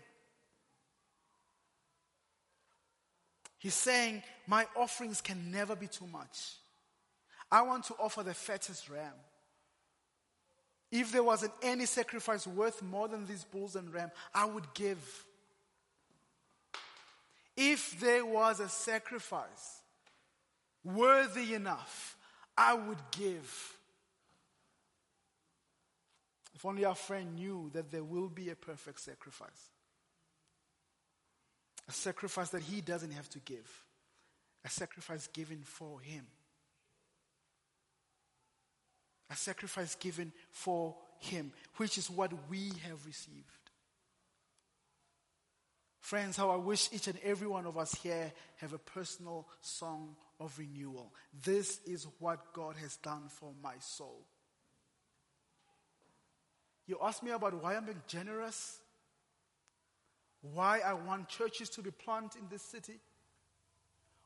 He's 3.57 3.73
saying, 3.73 4.23
My 4.47 4.65
offerings 4.77 5.19
can 5.19 5.51
never 5.51 5.75
be 5.75 5.87
too 5.87 6.07
much. 6.07 6.53
I 7.51 7.63
want 7.63 7.83
to 7.85 7.95
offer 7.95 8.23
the 8.23 8.33
fattest 8.33 8.89
ram. 8.89 9.13
If 10.89 11.11
there 11.11 11.23
wasn't 11.23 11.51
any 11.61 11.85
sacrifice 11.85 12.47
worth 12.47 12.81
more 12.81 13.09
than 13.09 13.25
these 13.25 13.43
bulls 13.43 13.75
and 13.75 13.93
ram, 13.93 14.09
I 14.33 14.45
would 14.45 14.73
give. 14.73 15.25
If 17.57 17.99
there 17.99 18.25
was 18.25 18.61
a 18.61 18.69
sacrifice 18.69 19.81
worthy 20.81 21.55
enough, 21.55 22.15
I 22.57 22.73
would 22.73 22.99
give. 23.11 23.77
If 26.55 26.65
only 26.65 26.85
our 26.85 26.95
friend 26.95 27.35
knew 27.35 27.71
that 27.73 27.91
there 27.91 28.03
will 28.03 28.29
be 28.29 28.49
a 28.49 28.55
perfect 28.55 28.99
sacrifice. 28.99 29.69
A 31.87 31.91
sacrifice 31.91 32.49
that 32.49 32.61
he 32.61 32.81
doesn't 32.81 33.11
have 33.11 33.29
to 33.29 33.39
give. 33.39 33.83
A 34.63 34.69
sacrifice 34.69 35.27
given 35.27 35.61
for 35.63 35.99
him. 35.99 36.25
A 39.29 39.35
sacrifice 39.35 39.95
given 39.95 40.31
for 40.51 40.95
him, 41.19 41.51
which 41.77 41.97
is 41.97 42.09
what 42.09 42.31
we 42.49 42.71
have 42.87 43.05
received. 43.05 43.63
Friends, 45.99 46.37
how 46.37 46.49
I 46.49 46.57
wish 46.57 46.89
each 46.91 47.07
and 47.07 47.17
every 47.23 47.47
one 47.47 47.65
of 47.65 47.77
us 47.77 47.95
here 47.95 48.31
have 48.57 48.73
a 48.73 48.77
personal 48.77 49.47
song 49.61 50.15
of 50.43 50.57
renewal. 50.59 51.13
This 51.43 51.79
is 51.85 52.07
what 52.19 52.53
God 52.53 52.75
has 52.77 52.97
done 52.97 53.23
for 53.29 53.51
my 53.61 53.75
soul. 53.79 54.25
You 56.85 56.97
ask 57.01 57.23
me 57.23 57.31
about 57.31 57.61
why 57.61 57.75
I'm 57.75 57.85
being 57.85 58.01
generous, 58.07 58.79
why 60.41 60.79
I 60.79 60.93
want 60.93 61.29
churches 61.29 61.69
to 61.71 61.81
be 61.81 61.91
planted 61.91 62.41
in 62.41 62.49
this 62.49 62.61
city, 62.61 62.99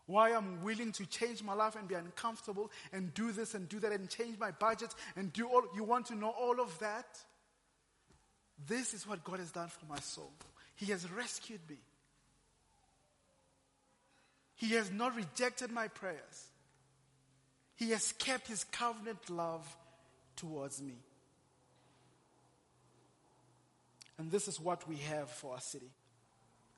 why 0.08 0.34
I'm 0.34 0.64
willing 0.64 0.92
to 0.94 1.06
change 1.06 1.44
my 1.44 1.54
life 1.54 1.76
and 1.76 1.88
be 1.88 1.96
uncomfortable 1.96 2.72
and 2.92 3.14
do 3.14 3.32
this 3.32 3.54
and 3.54 3.70
do 3.70 3.80
that 3.82 3.92
and 3.92 4.10
change 4.10 4.40
my 4.40 4.52
budget 4.52 4.96
and 5.16 5.32
do 5.32 5.48
all. 5.48 5.64
You 5.76 5.84
want 5.84 6.08
to 6.08 6.16
know 6.16 6.30
all 6.30 6.60
of 6.60 6.78
that? 6.80 7.20
This 8.66 8.94
is 8.96 9.06
what 9.08 9.24
God 9.24 9.40
has 9.40 9.52
done 9.52 9.68
for 9.68 9.86
my 9.86 10.00
soul. 10.00 10.32
He 10.76 10.88
has 10.88 11.10
rescued 11.12 11.60
me. 11.70 11.78
He 14.58 14.72
has 14.72 14.92
not 14.92 15.16
rejected 15.16 15.72
my 15.72 15.88
prayers. 15.88 16.48
He 17.76 17.92
has 17.92 18.12
kept 18.14 18.48
his 18.48 18.64
covenant 18.66 19.30
love 19.30 19.66
towards 20.36 20.82
me. 20.82 20.96
And 24.18 24.32
this 24.32 24.48
is 24.48 24.60
what 24.60 24.88
we 24.88 24.98
have 24.98 25.30
for 25.30 25.54
our 25.54 25.62
city. 25.62 25.92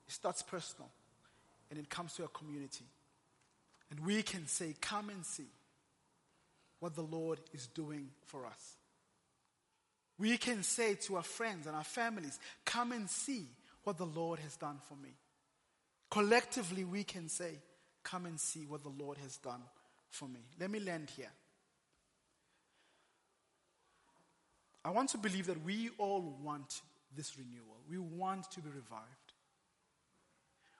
It 0.07 0.13
starts 0.13 0.41
personal 0.41 0.89
and 1.69 1.79
it 1.79 1.89
comes 1.89 2.13
to 2.15 2.23
our 2.23 2.29
community. 2.29 2.85
And 3.89 4.01
we 4.01 4.21
can 4.23 4.45
say, 4.45 4.75
Come 4.81 5.09
and 5.09 5.25
see 5.25 5.47
what 6.81 6.95
the 6.95 7.01
Lord 7.01 7.39
is 7.53 7.67
doing 7.67 8.09
for 8.25 8.45
us. 8.45 8.75
We 10.17 10.37
can 10.37 10.63
say 10.63 10.95
to 10.95 11.15
our 11.15 11.23
friends 11.23 11.65
and 11.65 11.75
our 11.75 11.83
families, 11.83 12.39
Come 12.65 12.91
and 12.91 13.09
see 13.09 13.45
what 13.83 13.97
the 13.97 14.05
Lord 14.05 14.39
has 14.39 14.57
done 14.57 14.79
for 14.89 14.95
me. 14.95 15.11
Collectively, 16.11 16.83
we 16.83 17.03
can 17.03 17.29
say, 17.29 17.59
Come 18.09 18.25
and 18.25 18.39
see 18.39 18.65
what 18.65 18.83
the 18.83 18.89
Lord 18.89 19.17
has 19.17 19.37
done 19.37 19.61
for 20.09 20.27
me. 20.27 20.39
Let 20.59 20.71
me 20.71 20.79
land 20.79 21.11
here. 21.15 21.31
I 24.83 24.91
want 24.91 25.09
to 25.09 25.17
believe 25.17 25.47
that 25.47 25.63
we 25.63 25.89
all 25.97 26.37
want 26.41 26.81
this 27.15 27.37
renewal. 27.37 27.77
We 27.89 27.97
want 27.97 28.49
to 28.51 28.61
be 28.61 28.69
revived. 28.69 29.05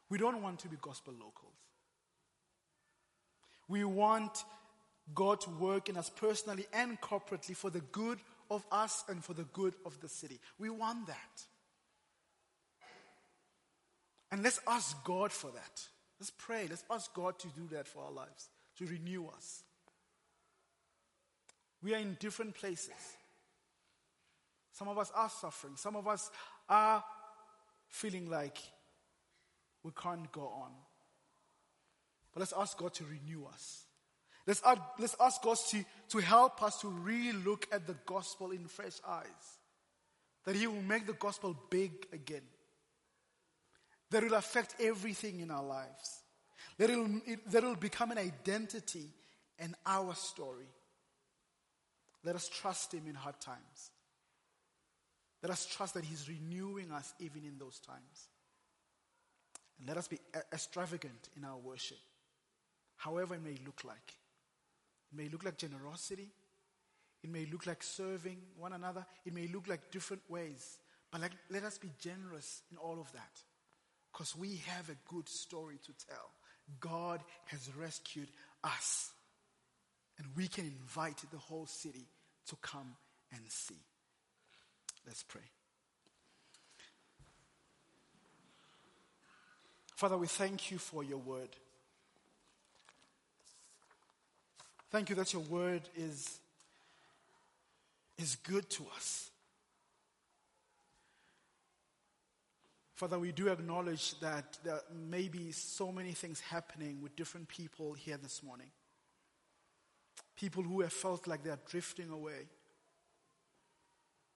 We 0.09 0.17
don't 0.17 0.41
want 0.41 0.59
to 0.59 0.67
be 0.69 0.77
gospel 0.81 1.13
locals. 1.13 1.53
We 3.67 3.83
want 3.83 4.43
God 5.13 5.41
to 5.41 5.49
work 5.51 5.89
in 5.89 5.97
us 5.97 6.09
personally 6.09 6.65
and 6.73 6.99
corporately 6.99 7.55
for 7.55 7.69
the 7.69 7.81
good 7.81 8.19
of 8.49 8.65
us 8.71 9.03
and 9.07 9.23
for 9.23 9.33
the 9.33 9.43
good 9.43 9.75
of 9.85 9.99
the 10.01 10.09
city. 10.09 10.39
We 10.57 10.69
want 10.69 11.07
that. 11.07 11.43
And 14.31 14.41
let's 14.41 14.59
ask 14.67 15.03
God 15.03 15.31
for 15.31 15.51
that. 15.51 15.81
Let's 16.19 16.31
pray. 16.31 16.67
Let's 16.69 16.83
ask 16.89 17.13
God 17.13 17.39
to 17.39 17.47
do 17.47 17.67
that 17.71 17.87
for 17.87 18.03
our 18.03 18.11
lives, 18.11 18.49
to 18.77 18.85
renew 18.85 19.27
us. 19.27 19.63
We 21.81 21.93
are 21.93 21.99
in 21.99 22.17
different 22.19 22.55
places. 22.55 22.89
Some 24.73 24.89
of 24.89 24.97
us 24.97 25.11
are 25.15 25.29
suffering. 25.29 25.75
Some 25.77 25.95
of 25.95 26.07
us 26.07 26.29
are 26.67 27.03
feeling 27.87 28.29
like 28.29 28.57
we 29.83 29.91
can't 29.91 30.29
go 30.31 30.41
on. 30.47 30.71
But 32.33 32.41
let's 32.41 32.53
ask 32.57 32.77
God 32.77 32.93
to 32.95 33.05
renew 33.05 33.45
us. 33.45 33.85
Let's, 34.45 34.61
ask, 34.65 34.81
let's 34.99 35.15
ask 35.19 35.41
God 35.41 35.57
to, 35.69 35.85
to 36.09 36.17
help 36.19 36.61
us 36.63 36.81
to 36.81 36.87
really 36.87 37.37
look 37.43 37.67
at 37.71 37.87
the 37.87 37.95
gospel 38.05 38.51
in 38.51 38.65
fresh 38.67 38.99
eyes. 39.07 39.25
That 40.45 40.55
He 40.55 40.67
will 40.67 40.81
make 40.81 41.07
the 41.07 41.13
gospel 41.13 41.57
big 41.69 41.91
again. 42.11 42.41
That 44.11 44.23
will 44.23 44.33
affect 44.33 44.75
everything 44.79 45.39
in 45.39 45.51
our 45.51 45.63
lives. 45.63 46.21
That 46.77 46.89
will, 46.89 47.21
that 47.47 47.63
will 47.63 47.75
become 47.75 48.11
an 48.11 48.17
identity 48.17 49.07
and 49.59 49.75
our 49.85 50.15
story. 50.15 50.69
Let 52.23 52.35
us 52.35 52.49
trust 52.49 52.93
Him 52.93 53.03
in 53.07 53.15
hard 53.15 53.39
times. 53.39 53.91
Let 55.41 55.51
us 55.51 55.65
trust 55.65 55.93
that 55.93 56.03
He's 56.03 56.27
renewing 56.27 56.91
us 56.91 57.13
even 57.19 57.43
in 57.45 57.57
those 57.57 57.79
times. 57.79 58.29
And 59.77 59.87
let 59.87 59.97
us 59.97 60.07
be 60.07 60.19
extravagant 60.51 61.29
in 61.37 61.45
our 61.45 61.57
worship, 61.57 61.97
however 62.97 63.35
it 63.35 63.43
may 63.43 63.55
look 63.65 63.83
like. 63.85 64.15
It 65.11 65.17
may 65.17 65.29
look 65.29 65.43
like 65.43 65.57
generosity. 65.57 66.29
It 67.23 67.29
may 67.29 67.45
look 67.51 67.65
like 67.65 67.83
serving 67.83 68.37
one 68.57 68.73
another. 68.73 69.05
It 69.25 69.33
may 69.33 69.47
look 69.47 69.67
like 69.67 69.91
different 69.91 70.21
ways. 70.29 70.79
But 71.11 71.21
let, 71.21 71.31
let 71.49 71.63
us 71.63 71.77
be 71.77 71.91
generous 71.99 72.61
in 72.71 72.77
all 72.77 72.99
of 72.99 73.11
that. 73.13 73.41
Because 74.11 74.35
we 74.35 74.61
have 74.67 74.89
a 74.89 75.13
good 75.13 75.29
story 75.29 75.79
to 75.85 76.05
tell. 76.07 76.31
God 76.79 77.21
has 77.45 77.69
rescued 77.75 78.27
us. 78.63 79.11
And 80.17 80.27
we 80.35 80.47
can 80.47 80.65
invite 80.65 81.23
the 81.31 81.37
whole 81.37 81.65
city 81.65 82.07
to 82.47 82.55
come 82.61 82.95
and 83.31 83.41
see. 83.47 83.79
Let's 85.05 85.23
pray. 85.23 85.41
Father, 89.95 90.17
we 90.17 90.27
thank 90.27 90.71
you 90.71 90.77
for 90.77 91.03
your 91.03 91.17
word. 91.17 91.49
Thank 94.91 95.09
you 95.09 95.15
that 95.17 95.33
your 95.33 95.43
word 95.43 95.81
is, 95.95 96.39
is 98.17 98.37
good 98.43 98.69
to 98.71 98.83
us. 98.95 99.29
Father, 102.99 103.17
we 103.17 103.31
do 103.31 103.47
acknowledge 103.47 104.19
that 104.19 104.57
there 104.61 104.81
may 105.09 105.29
be 105.29 105.53
so 105.53 105.89
many 105.89 106.11
things 106.11 106.41
happening 106.41 107.01
with 107.01 107.15
different 107.15 107.47
people 107.47 107.93
here 107.93 108.17
this 108.17 108.43
morning. 108.43 108.67
People 110.35 110.63
who 110.63 110.81
have 110.81 110.91
felt 110.91 111.25
like 111.25 111.41
they 111.41 111.49
are 111.49 111.59
drifting 111.65 112.09
away. 112.09 112.49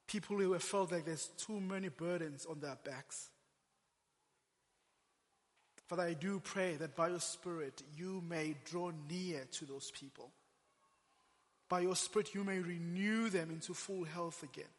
People 0.08 0.38
who 0.38 0.54
have 0.54 0.64
felt 0.64 0.94
like 0.94 1.04
there's 1.04 1.28
too 1.38 1.60
many 1.60 1.90
burdens 1.90 2.46
on 2.50 2.62
their 2.62 2.78
backs. 2.86 3.32
Father, 5.90 6.04
I 6.04 6.14
do 6.14 6.40
pray 6.40 6.78
that 6.78 6.96
by 6.96 7.10
your 7.10 7.20
Spirit 7.20 7.84
you 7.98 8.24
may 8.30 8.56
draw 8.64 8.94
near 9.10 9.44
to 9.52 9.66
those 9.66 9.92
people. 9.92 10.32
By 11.68 11.82
your 11.82 11.98
Spirit 11.98 12.34
you 12.34 12.46
may 12.46 12.60
renew 12.60 13.28
them 13.28 13.52
into 13.52 13.74
full 13.74 14.06
health 14.06 14.42
again. 14.42 14.72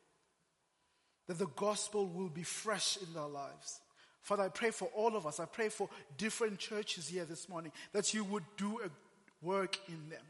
That 1.26 1.38
the 1.38 1.46
gospel 1.56 2.06
will 2.06 2.28
be 2.28 2.42
fresh 2.42 2.98
in 2.98 3.12
their 3.14 3.26
lives. 3.26 3.80
Father, 4.22 4.44
I 4.44 4.48
pray 4.48 4.70
for 4.70 4.88
all 4.94 5.16
of 5.16 5.26
us. 5.26 5.40
I 5.40 5.44
pray 5.44 5.68
for 5.68 5.88
different 6.16 6.58
churches 6.58 7.08
here 7.08 7.24
this 7.24 7.48
morning 7.48 7.72
that 7.92 8.14
you 8.14 8.24
would 8.24 8.44
do 8.56 8.80
a 8.80 8.88
work 9.44 9.78
in 9.88 10.08
them 10.08 10.24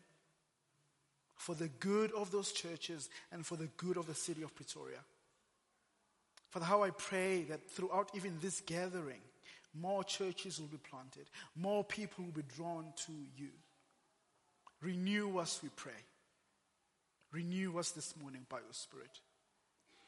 for 1.36 1.54
the 1.54 1.68
good 1.80 2.10
of 2.12 2.30
those 2.30 2.52
churches 2.52 3.08
and 3.30 3.44
for 3.44 3.56
the 3.56 3.68
good 3.76 3.96
of 3.96 4.06
the 4.06 4.14
city 4.14 4.42
of 4.42 4.54
Pretoria. 4.54 4.98
Father, 6.50 6.66
how 6.66 6.82
I 6.82 6.90
pray 6.90 7.42
that 7.44 7.68
throughout 7.70 8.10
even 8.14 8.38
this 8.40 8.60
gathering, 8.60 9.20
more 9.74 10.04
churches 10.04 10.60
will 10.60 10.68
be 10.68 10.78
planted, 10.78 11.26
more 11.56 11.84
people 11.84 12.24
will 12.24 12.32
be 12.32 12.42
drawn 12.56 12.86
to 13.06 13.12
you. 13.36 13.50
Renew 14.80 15.38
us, 15.38 15.60
we 15.62 15.68
pray. 15.76 15.92
Renew 17.32 17.78
us 17.78 17.90
this 17.90 18.14
morning 18.20 18.46
by 18.48 18.58
your 18.58 18.72
Spirit. 18.72 19.20